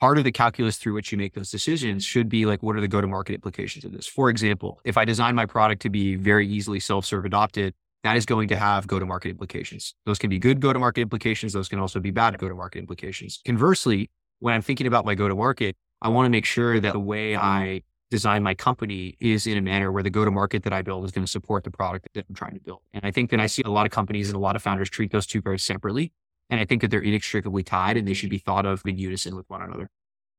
[0.00, 2.80] part of the calculus through which you make those decisions should be like, what are
[2.80, 4.06] the go to market implications of this?
[4.06, 8.16] For example, if I design my product to be very easily self serve adopted, that
[8.16, 9.94] is going to have go to market implications.
[10.04, 11.52] Those can be good go to market implications.
[11.54, 13.40] Those can also be bad go to market implications.
[13.44, 16.92] Conversely, when I'm thinking about my go to market, I want to make sure that
[16.92, 20.64] the way I design my company is in a manner where the go to market
[20.64, 22.80] that I build is going to support the product that I'm trying to build.
[22.92, 24.90] And I think that I see a lot of companies and a lot of founders
[24.90, 26.12] treat those two very separately.
[26.50, 29.34] And I think that they're inextricably tied and they should be thought of in unison
[29.34, 29.88] with one another.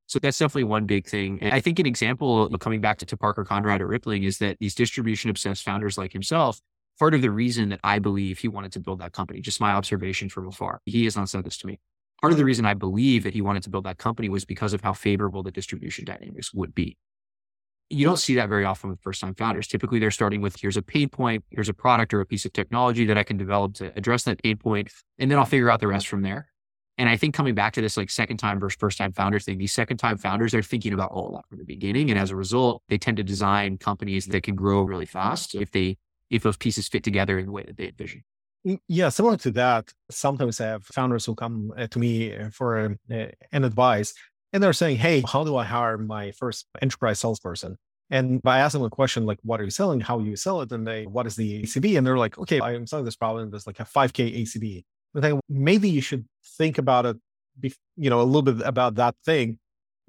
[0.06, 1.38] So that's definitely one big thing.
[1.42, 4.58] And I think an example coming back to, to Parker Conrad at Rippling is that
[4.60, 6.60] these distribution obsessed founders like himself,
[6.98, 9.72] part of the reason that I believe he wanted to build that company, just my
[9.72, 11.80] observation from afar, he has not said this to me.
[12.20, 14.72] Part of the reason I believe that he wanted to build that company was because
[14.72, 16.96] of how favorable the distribution dynamics would be
[17.88, 19.66] you don't see that very often with first time founders.
[19.66, 22.52] Typically, they're starting with here's a pain point, here's a product or a piece of
[22.52, 25.80] technology that I can develop to address that pain point, and then I'll figure out
[25.80, 26.48] the rest from there.
[26.98, 29.58] And I think coming back to this like second time versus first time founders thing,
[29.58, 32.10] these second time founders they're thinking about all a lot from the beginning.
[32.10, 35.70] And as a result, they tend to design companies that can grow really fast if
[35.70, 35.98] they
[36.30, 38.24] if those pieces fit together in the way that they envision.
[38.66, 39.92] Mm, yeah, similar to that.
[40.10, 44.12] Sometimes I have founders who come uh, to me uh, for uh, an advice,
[44.56, 47.76] and they're saying, Hey, how do I hire my first enterprise salesperson?
[48.08, 50.00] And by asking them a question like, what are you selling?
[50.00, 50.72] How you sell it?
[50.72, 51.98] And they, what is the ACV?
[51.98, 53.50] And they're like, okay, I'm selling this problem.
[53.50, 54.84] There's like a 5K ACV.
[55.14, 56.24] I think maybe you should
[56.56, 57.16] think about it,
[57.96, 59.58] you know, a little bit about that thing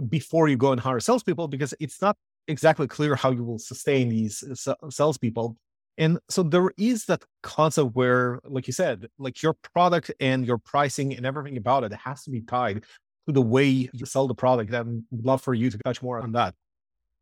[0.08, 2.16] before you go and hire salespeople because it's not
[2.48, 5.58] exactly clear how you will sustain these uh, salespeople.
[5.98, 10.58] And so there is that concept where, like you said, like your product and your
[10.58, 12.86] pricing and everything about it has to be tied
[13.28, 14.74] to the way you sell the product.
[14.74, 16.56] And would love for you to touch more on that.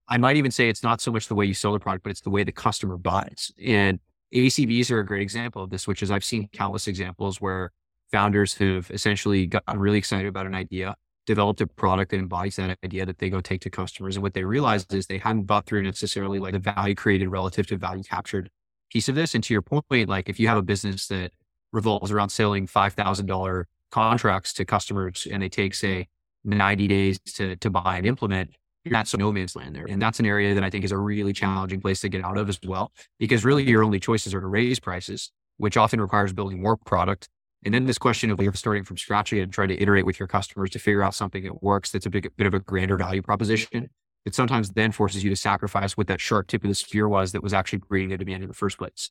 [0.08, 2.12] I might even say it's not so much the way you sell the product, but
[2.12, 3.52] it's the way the customer buys.
[3.64, 4.00] And
[4.34, 7.72] ACVs are a great example of this, which is I've seen countless examples where
[8.12, 12.78] founders who've essentially gotten really excited about an idea, developed a product that embodies that
[12.84, 14.16] idea that they go take to customers.
[14.16, 17.66] And what they realize is they hadn't bought through necessarily like the value created relative
[17.68, 18.52] to value captured
[18.92, 19.34] piece of this.
[19.34, 21.32] And to your point, like if you have a business that
[21.72, 23.64] revolves around selling $5,000
[23.96, 26.10] contracts to customers and they take, say,
[26.44, 28.50] 90 days to, to buy and implement,
[28.84, 29.86] that's no man's land there.
[29.88, 32.38] And that's an area that I think is a really challenging place to get out
[32.38, 36.34] of as well, because really your only choices are to raise prices, which often requires
[36.34, 37.30] building more product.
[37.64, 40.72] And then this question of starting from scratch and trying to iterate with your customers
[40.72, 43.90] to figure out something that works that's a big, bit of a grander value proposition.
[44.26, 47.32] It sometimes then forces you to sacrifice what that sharp tip of the spear was
[47.32, 49.10] that was actually creating the demand in the first place.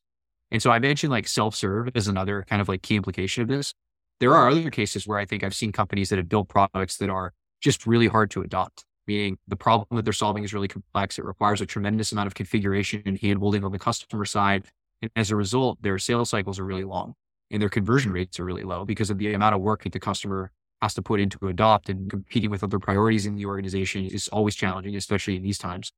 [0.51, 3.73] And so I mentioned like self-serve as another kind of like key implication of this.
[4.21, 7.11] There are other cases where I think I've seen companies that have built products that
[7.11, 11.19] are just really hard to adopt meaning the problem that they're solving is really complex.
[11.19, 14.67] It requires a tremendous amount of configuration and handholding on the customer side.
[15.03, 17.15] And as a result, their sales cycles are really long
[17.51, 20.01] and their conversion rates are really low because of the amount of work that the
[20.01, 20.51] customer
[20.81, 24.55] has to put into adopt and competing with other priorities in the organization is always
[24.55, 25.93] challenging, especially in these times.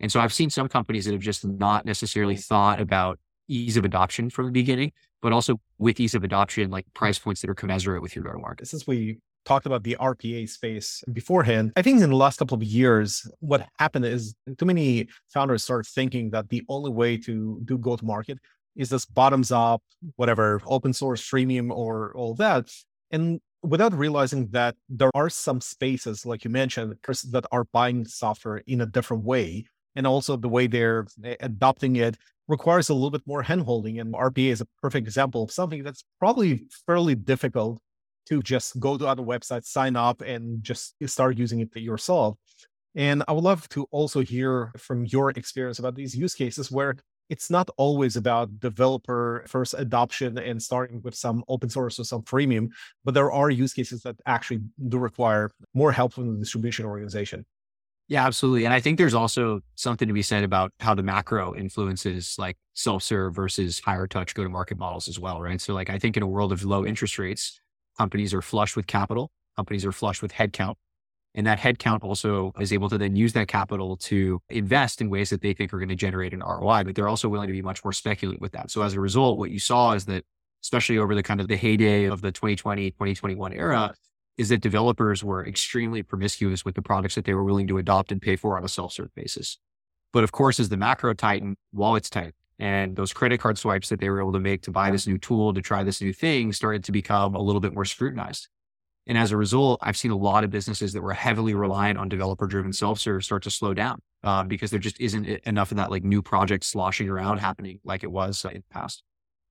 [0.00, 3.18] And so I've seen some companies that have just not necessarily thought about
[3.48, 4.92] ease of adoption from the beginning,
[5.22, 8.32] but also with ease of adoption, like price points that are commensurate with your go
[8.32, 8.68] to market.
[8.68, 12.62] Since we talked about the RPA space beforehand, I think in the last couple of
[12.62, 17.78] years, what happened is too many founders start thinking that the only way to do
[17.78, 18.38] go to market
[18.76, 19.82] is this bottoms up,
[20.16, 22.70] whatever, open source, freemium, or all that.
[23.10, 26.94] And without realizing that there are some spaces, like you mentioned,
[27.30, 29.64] that are buying software in a different way.
[29.96, 32.16] And also the way they're eh, adopting it
[32.48, 34.00] requires a little bit more handholding.
[34.00, 37.80] And RPA is a perfect example of something that's probably fairly difficult
[38.28, 42.36] to just go to other websites, sign up, and just start using it yourself.
[42.94, 46.96] And I would love to also hear from your experience about these use cases where
[47.28, 52.22] it's not always about developer first adoption and starting with some open source or some
[52.22, 52.68] freemium,
[53.04, 57.46] but there are use cases that actually do require more help from the distribution organization.
[58.10, 58.64] Yeah, absolutely.
[58.64, 62.56] And I think there's also something to be said about how the macro influences like
[62.74, 65.60] self-serve versus higher touch go-to-market models as well, right?
[65.60, 67.60] So like I think in a world of low interest rates,
[67.96, 70.74] companies are flush with capital, companies are flush with headcount.
[71.34, 75.30] And that headcount also is able to then use that capital to invest in ways
[75.30, 77.62] that they think are going to generate an ROI, but they're also willing to be
[77.62, 78.70] much more speculative with that.
[78.70, 80.24] So as a result, what you saw is that,
[80.64, 83.94] especially over the kind of the heyday of the 2020, 2021 era,
[84.40, 88.10] is that developers were extremely promiscuous with the products that they were willing to adopt
[88.10, 89.58] and pay for on a self-serve basis.
[90.14, 92.32] But of course, as the macro tightened, wallets tightened.
[92.58, 95.18] And those credit card swipes that they were able to make to buy this new
[95.18, 98.48] tool, to try this new thing, started to become a little bit more scrutinized.
[99.06, 102.08] And as a result, I've seen a lot of businesses that were heavily reliant on
[102.08, 105.76] developer driven self serve start to slow down uh, because there just isn't enough of
[105.76, 109.02] that like new project sloshing around happening like it was uh, in the past.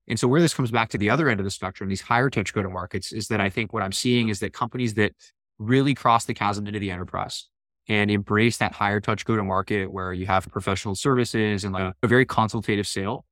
[0.09, 2.29] And so where this comes back to the other end of the spectrum, these higher
[2.29, 5.13] touch go to markets is that I think what I'm seeing is that companies that
[5.59, 7.47] really cross the chasm into the enterprise
[7.87, 11.93] and embrace that higher touch go to market where you have professional services and like
[12.01, 13.25] a very consultative sale,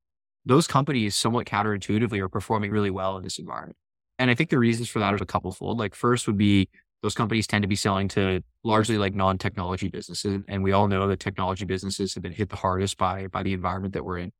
[0.44, 3.76] those companies somewhat counterintuitively are performing really well in this environment.
[4.18, 5.78] And I think the reasons for that are a couple fold.
[5.78, 6.68] Like first would be
[7.02, 10.42] those companies tend to be selling to largely like non-technology businesses.
[10.48, 13.52] And we all know that technology businesses have been hit the hardest by, by the
[13.52, 14.32] environment that we're in.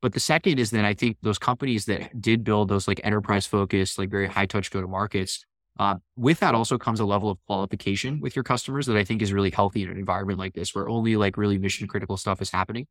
[0.00, 3.46] But the second is that I think those companies that did build those like enterprise
[3.46, 5.44] focused, like very high touch go to markets,
[5.78, 9.22] uh, with that also comes a level of qualification with your customers that I think
[9.22, 12.42] is really healthy in an environment like this, where only like really mission critical stuff
[12.42, 12.86] is happening.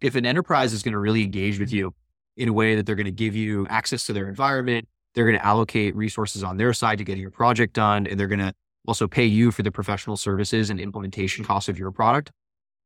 [0.00, 1.94] If an enterprise is going to really engage with you
[2.36, 5.38] in a way that they're going to give you access to their environment, they're going
[5.38, 8.54] to allocate resources on their side to getting your project done, and they're going to
[8.86, 12.30] also pay you for the professional services and implementation costs of your product.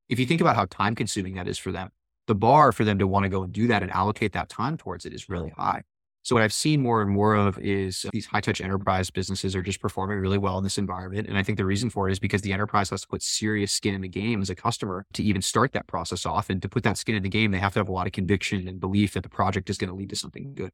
[0.08, 1.90] If you think about how time consuming that is for them,
[2.26, 4.76] the bar for them to want to go and do that and allocate that time
[4.76, 5.82] towards it is really high.
[6.24, 9.54] So what I've seen more and more of is uh, these high touch enterprise businesses
[9.54, 11.28] are just performing really well in this environment.
[11.28, 13.72] And I think the reason for it is because the enterprise has to put serious
[13.72, 16.48] skin in the game as a customer to even start that process off.
[16.48, 18.14] And to put that skin in the game, they have to have a lot of
[18.14, 20.70] conviction and belief that the project is going to lead to something good.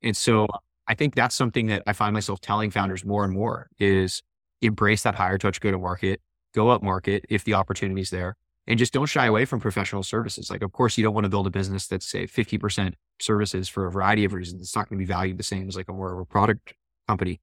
[0.00, 0.46] And so
[0.86, 4.22] I think that's something that I find myself telling founders more and more is
[4.62, 6.20] embrace that higher touch go to market,
[6.54, 10.02] go up market if the opportunity is there and just don't shy away from professional
[10.02, 10.50] services.
[10.50, 13.86] Like, of course, you don't want to build a business that's say 50% services for
[13.86, 14.62] a variety of reasons.
[14.62, 16.74] It's not going to be valued the same as like a more of a product
[17.06, 17.40] company.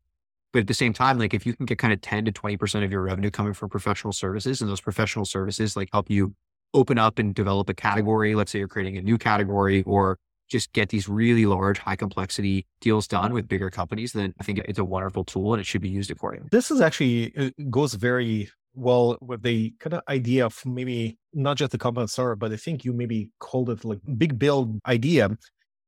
[0.53, 2.83] But at the same time, like if you can get kind of 10 to 20%
[2.83, 6.35] of your revenue coming from professional services and those professional services like help you
[6.73, 10.17] open up and develop a category, let's say you're creating a new category or
[10.49, 14.59] just get these really large, high complexity deals done with bigger companies, then I think
[14.59, 16.49] it's a wonderful tool and it should be used accordingly.
[16.51, 21.57] This is actually uh, goes very well with the kind of idea of maybe not
[21.57, 25.37] just the compound server, but I think you maybe called it like big build idea,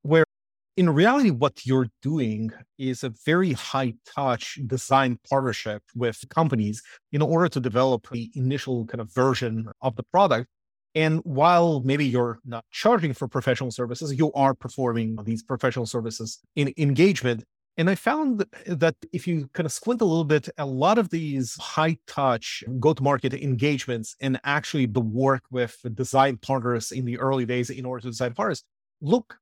[0.02, 0.26] where
[0.76, 7.22] in reality, what you're doing is a very high touch design partnership with companies in
[7.22, 10.48] order to develop the initial kind of version of the product.
[10.96, 16.39] And while maybe you're not charging for professional services, you are performing these professional services
[16.56, 17.43] in engagement
[17.77, 21.09] and I found that if you kind of squint a little bit, a lot of
[21.09, 27.05] these high touch go to market engagements and actually the work with design partners in
[27.05, 28.63] the early days in order to design partners
[29.01, 29.38] look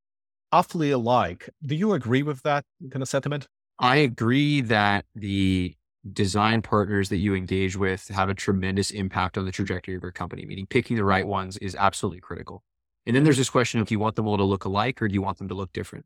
[0.51, 1.49] awfully alike.
[1.65, 3.47] Do you agree with that kind of sentiment?
[3.79, 5.75] I agree that the
[6.13, 10.11] design partners that you engage with have a tremendous impact on the trajectory of your
[10.11, 12.63] company, meaning picking the right ones is absolutely critical.
[13.05, 15.07] And then there's this question of do you want them all to look alike or
[15.07, 16.05] do you want them to look different?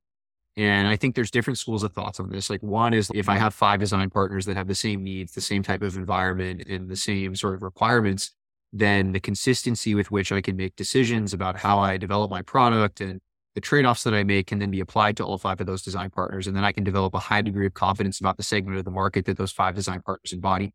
[0.58, 2.50] And I think there's different schools of thoughts on this.
[2.50, 5.42] Like one is if I have five design partners that have the same needs, the
[5.42, 8.32] same type of environment and the same sort of requirements,
[8.72, 13.02] then the consistency with which I can make decisions about how I develop my product
[13.02, 13.20] and
[13.54, 16.10] the trade-offs that I make can then be applied to all five of those design
[16.10, 16.46] partners.
[16.46, 18.92] And then I can develop a high degree of confidence about the segment of the
[18.92, 20.74] market that those five design partners embody.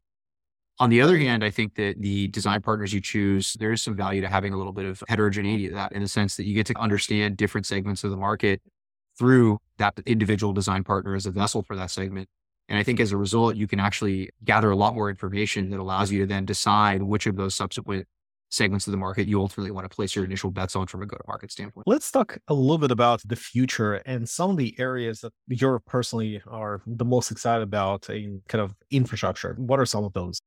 [0.78, 3.97] On the other hand, I think that the design partners you choose, there is some
[3.97, 6.55] value to having a little bit of heterogeneity to that in the sense that you
[6.55, 8.62] get to understand different segments of the market
[9.18, 12.28] through that individual design partner as a vessel for that segment.
[12.68, 15.81] And I think as a result, you can actually gather a lot more information that
[15.81, 18.07] allows you to then decide which of those subsequent
[18.51, 21.07] segments of the market you ultimately want to place your initial bets on from a
[21.07, 21.87] go to market standpoint.
[21.87, 25.78] Let's talk a little bit about the future and some of the areas that you're
[25.81, 29.55] personally are the most excited about in kind of infrastructure.
[29.59, 30.41] What are some of those?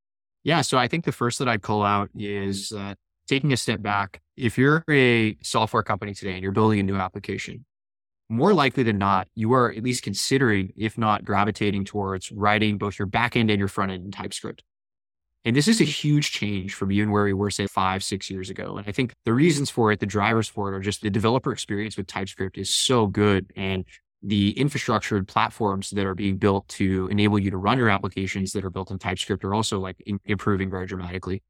[0.44, 0.62] Yeah.
[0.62, 2.96] So I think the first that I'd call out is uh,
[3.28, 4.22] taking a step back.
[4.36, 7.66] If you're a software company today and you're building a new application,
[8.34, 13.00] more likely than not, you are at least considering, if not gravitating towards writing both
[13.00, 14.64] your backend and your front end in TypeScript.
[15.46, 18.50] And this is a huge change from even where we were, say, five, six years
[18.50, 18.78] ago.
[18.78, 21.52] And I think the reasons for it, the drivers for it are just the developer
[21.52, 23.52] experience with TypeScript is so good.
[23.58, 23.84] And
[24.22, 28.54] the infrastructure and platforms that are being built to enable you to run your applications
[28.54, 31.44] that are built in TypeScript are also like in- improving very dramatically.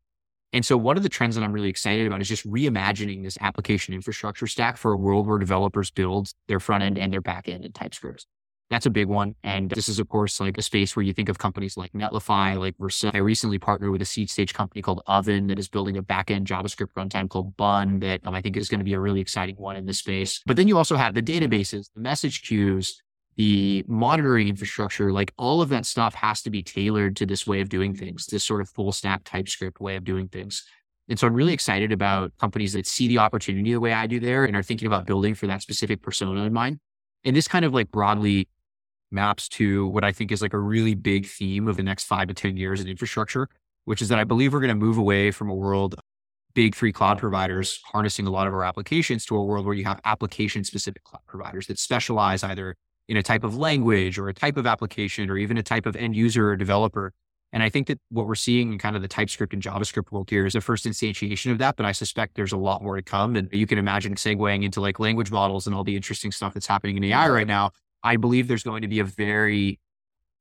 [0.54, 3.38] And so one of the trends that I'm really excited about is just reimagining this
[3.41, 7.49] application infrastructure stack for a world where developers build their front end and their back
[7.49, 8.28] end in TypeScript.
[8.70, 9.36] That's a big one.
[9.43, 12.58] And this is, of course, like a space where you think of companies like Netlify,
[12.58, 13.14] like Vercel.
[13.14, 16.45] I recently partnered with a seed stage company called Oven that is building a backend
[16.45, 19.56] JavaScript runtime called Bun that um, I think is going to be a really exciting
[19.58, 20.41] one in this space.
[20.45, 23.01] But then you also have the databases, the message queues,
[23.36, 27.62] the monitoring infrastructure, like all of that stuff has to be tailored to this way
[27.62, 30.66] of doing things, this sort of full stack TypeScript way of doing things.
[31.10, 34.20] And so I'm really excited about companies that see the opportunity the way I do
[34.20, 36.80] there and are thinking about building for that specific persona in mind.
[37.26, 38.48] And this kind of like broadly
[39.12, 42.28] maps to what I think is like a really big theme of the next five
[42.30, 43.48] to 10 years in infrastructure,
[43.86, 45.96] which is that I believe we're going to move away from a world
[46.54, 49.86] big three cloud providers harnessing a lot of our applications to a world where you
[49.86, 52.76] have application specific cloud providers that specialize either
[53.08, 55.95] in a type of language or a type of application or even a type of
[55.95, 57.14] end user or developer.
[57.51, 60.30] And I think that what we're seeing in kind of the TypeScript and JavaScript world
[60.30, 63.04] here is the first instantiation of that, but I suspect there's a lot more to
[63.04, 63.36] come.
[63.36, 66.66] And you can imagine segueing into like language models and all the interesting stuff that's
[66.66, 67.72] happening in AI right now.
[68.04, 69.80] I believe there's going to be a very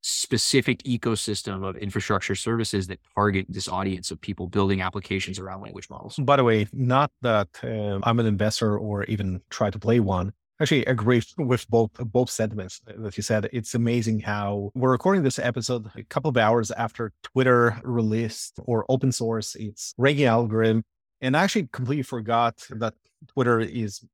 [0.03, 5.89] specific ecosystem of infrastructure services that target this audience of people building applications around language
[5.89, 6.17] models.
[6.17, 10.33] By the way, not that uh, I'm an investor or even try to play one,
[10.63, 13.49] actually agree with both both sentiments that you said.
[13.53, 18.87] It's amazing how we're recording this episode a couple of hours after Twitter released or
[18.89, 20.85] open source its ranking algorithm,
[21.21, 22.95] and I actually completely forgot that
[23.29, 24.05] Twitter is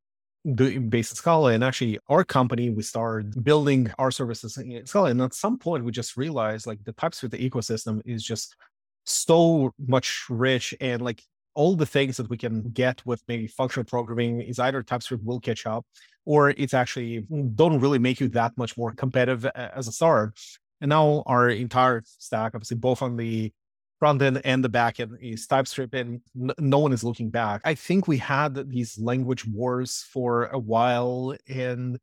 [0.54, 1.52] doing based in Scala.
[1.52, 5.84] And actually, our company we started building our services in Scala, and at some point
[5.84, 8.56] we just realized like the TypeScript ecosystem is just
[9.04, 11.22] so much rich and like
[11.54, 15.40] all the things that we can get with maybe functional programming is either TypeScript will
[15.40, 15.84] catch up
[16.24, 20.32] or it's actually don't really make you that much more competitive as a starter.
[20.80, 23.52] And now our entire stack, obviously both on the
[23.98, 27.62] front end and the back end is TypeScript and no one is looking back.
[27.64, 31.98] I think we had these language wars for a while and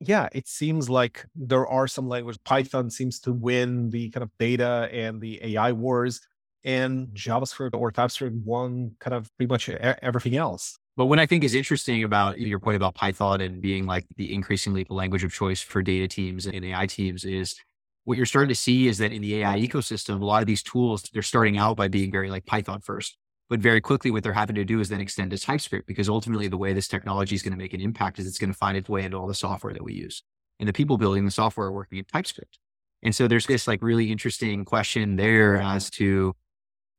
[0.00, 2.36] yeah, it seems like there are some language.
[2.44, 6.20] Python seems to win the kind of data and the AI wars
[6.64, 10.78] and JavaScript or TypeScript won kind of pretty much everything else.
[10.96, 14.32] But what I think is interesting about your point about Python and being like the
[14.32, 17.56] increasingly the language of choice for data teams and AI teams is
[18.04, 20.62] what you're starting to see is that in the AI ecosystem, a lot of these
[20.62, 23.16] tools, they're starting out by being very like Python first.
[23.48, 26.48] But very quickly, what they're having to do is then extend to TypeScript because ultimately
[26.48, 28.76] the way this technology is going to make an impact is it's going to find
[28.76, 30.22] its way into all the software that we use.
[30.58, 32.58] And the people building the software are working in TypeScript.
[33.02, 36.34] And so there's this like really interesting question there as to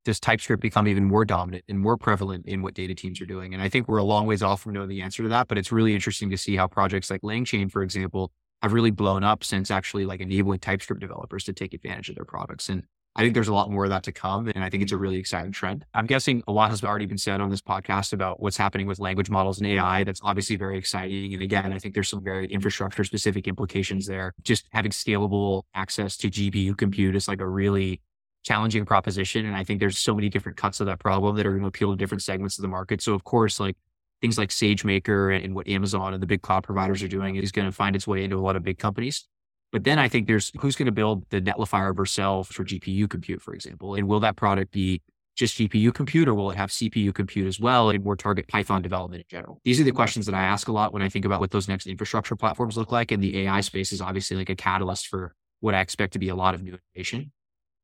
[0.06, 3.54] does TypeScript become even more dominant and more prevalent in what data teams are doing?
[3.54, 5.58] And I think we're a long ways off from knowing the answer to that, but
[5.58, 8.32] it's really interesting to see how projects like LangChain, for example,
[8.62, 12.26] have really blown up since actually like enabling TypeScript developers to take advantage of their
[12.26, 12.70] products.
[12.70, 12.84] And
[13.16, 14.48] I think there's a lot more of that to come.
[14.48, 15.86] And I think it's a really exciting trend.
[15.94, 19.00] I'm guessing a lot has already been said on this podcast about what's happening with
[19.00, 20.04] language models and AI.
[20.04, 21.34] That's obviously very exciting.
[21.34, 24.34] And again, I think there's some very infrastructure specific implications there.
[24.42, 28.02] Just having scalable access to GPU compute is like a really
[28.44, 29.46] challenging proposition.
[29.46, 31.68] And I think there's so many different cuts of that problem that are going to
[31.68, 33.02] appeal to different segments of the market.
[33.02, 33.78] So of course, like
[34.22, 37.68] things like SageMaker and what Amazon and the big cloud providers are doing is going
[37.68, 39.28] to find its way into a lot of big companies.
[39.72, 43.10] But then I think there's who's going to build the Netlify or Vercel for GPU
[43.10, 45.02] compute, for example, and will that product be
[45.36, 48.82] just GPU compute or will it have CPU compute as well and more target Python
[48.82, 49.60] development in general?
[49.64, 51.68] These are the questions that I ask a lot when I think about what those
[51.68, 53.12] next infrastructure platforms look like.
[53.12, 56.30] And the AI space is obviously like a catalyst for what I expect to be
[56.30, 57.32] a lot of new innovation.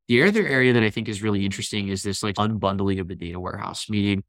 [0.09, 3.15] The other area that I think is really interesting is this like unbundling of the
[3.15, 4.23] data warehouse, meaning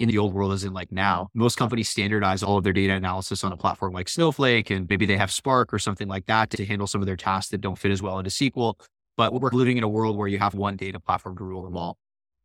[0.00, 2.94] in the old world as in like now, most companies standardize all of their data
[2.94, 6.50] analysis on a platform like Snowflake, and maybe they have Spark or something like that
[6.50, 8.74] to handle some of their tasks that don't fit as well into SQL.
[9.16, 11.76] But we're living in a world where you have one data platform to rule them
[11.76, 11.96] all.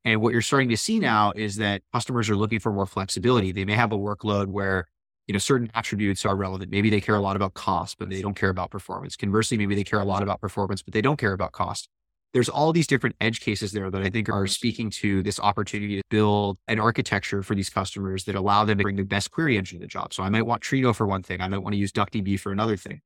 [0.06, 3.52] And what you're starting to see now is that customers are looking for more flexibility.
[3.52, 4.88] They may have a workload where,
[5.26, 6.70] you know, certain attributes are relevant.
[6.70, 9.16] Maybe they care a lot about cost, but they don't care about performance.
[9.16, 11.90] Conversely, maybe they care a lot about performance, but they don't care about cost.
[12.34, 15.98] There's all these different edge cases there that I think are speaking to this opportunity
[15.98, 19.58] to build an architecture for these customers that allow them to bring the best query
[19.58, 20.14] engine to the job.
[20.14, 21.42] So I might want Trino for one thing.
[21.42, 23.02] I might want to use DuckDB for another thing.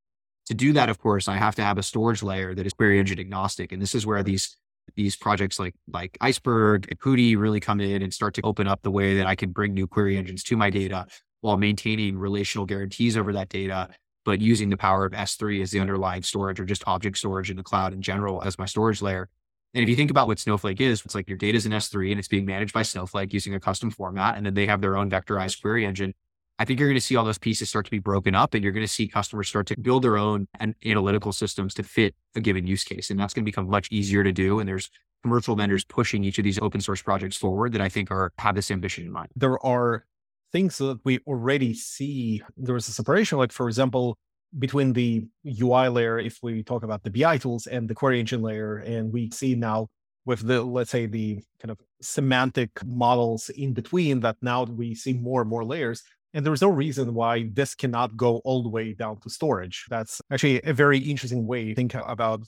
[0.48, 3.00] To do that, of course, I have to have a storage layer that is query
[3.00, 3.72] engine agnostic.
[3.72, 4.58] And this is where these
[4.96, 8.82] these projects like like Iceberg and Hudi really come in and start to open up
[8.82, 11.08] the way that I can bring new query engines to my data
[11.40, 13.90] while maintaining relational guarantees over that data,
[14.26, 17.58] but using the power of S3 as the underlying storage or just object storage in
[17.58, 19.30] the cloud in general as my storage layer.
[19.74, 22.12] And if you think about what Snowflake is, it's like your data is in S3
[22.12, 24.38] and it's being managed by Snowflake using a custom format.
[24.38, 26.14] And then they have their own vectorized query engine.
[26.60, 28.64] I think you're going to see all those pieces start to be broken up and
[28.64, 30.48] you're going to see customers start to build their own
[30.86, 33.10] analytical systems to fit a given use case.
[33.10, 34.60] And that's going to become much easier to do.
[34.60, 34.92] And there's
[35.24, 38.54] commercial vendors pushing each of these open source projects forward that I think are have
[38.54, 39.30] this ambition in mind.
[39.36, 40.06] There are
[40.54, 42.42] things that we already see.
[42.56, 44.18] There is a separation, like for example,
[44.58, 48.42] between the UI layer, if we talk about the BI tools and the query engine
[48.42, 49.88] layer, and we see now
[50.26, 55.14] with the let's say the kind of semantic models in between that now we see
[55.14, 58.94] more and more layers and there's no reason why this cannot go all the way
[58.94, 59.86] down to storage.
[59.90, 62.42] That's actually a very interesting way to think about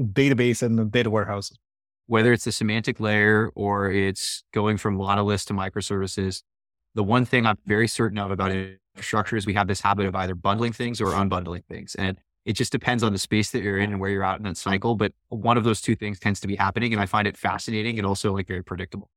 [0.00, 1.58] database and data warehouses.
[2.06, 6.42] Whether it's the semantic layer or it's going from monoliths to microservices,
[6.94, 10.14] the one thing I'm very certain of about infrastructure is we have this habit of
[10.14, 11.94] either bundling things or unbundling things.
[11.94, 14.44] And it just depends on the space that you're in and where you're at in
[14.44, 14.94] that cycle.
[14.94, 16.92] But one of those two things tends to be happening.
[16.92, 19.10] And I find it fascinating and also like very predictable.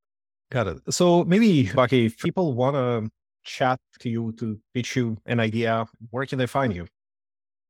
[0.51, 0.77] Got it.
[0.89, 3.09] So maybe, Bucky, if people want to
[3.43, 6.87] chat to you to pitch you an idea, where can they find you?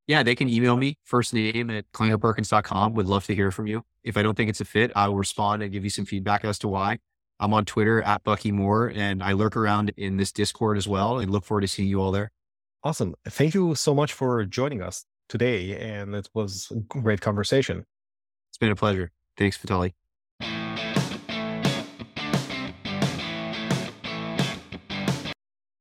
[0.07, 2.93] Yeah, they can email me first name at kleinerperkins.com.
[2.93, 3.83] Would love to hear from you.
[4.03, 6.45] If I don't think it's a fit, I will respond and give you some feedback
[6.45, 6.99] as to why.
[7.39, 11.19] I'm on Twitter at Bucky Moore and I lurk around in this Discord as well
[11.19, 12.31] and look forward to seeing you all there.
[12.83, 13.15] Awesome.
[13.27, 15.77] Thank you so much for joining us today.
[15.77, 17.85] And it was a great conversation.
[18.49, 19.11] It's been a pleasure.
[19.37, 19.93] Thanks, Vitaly.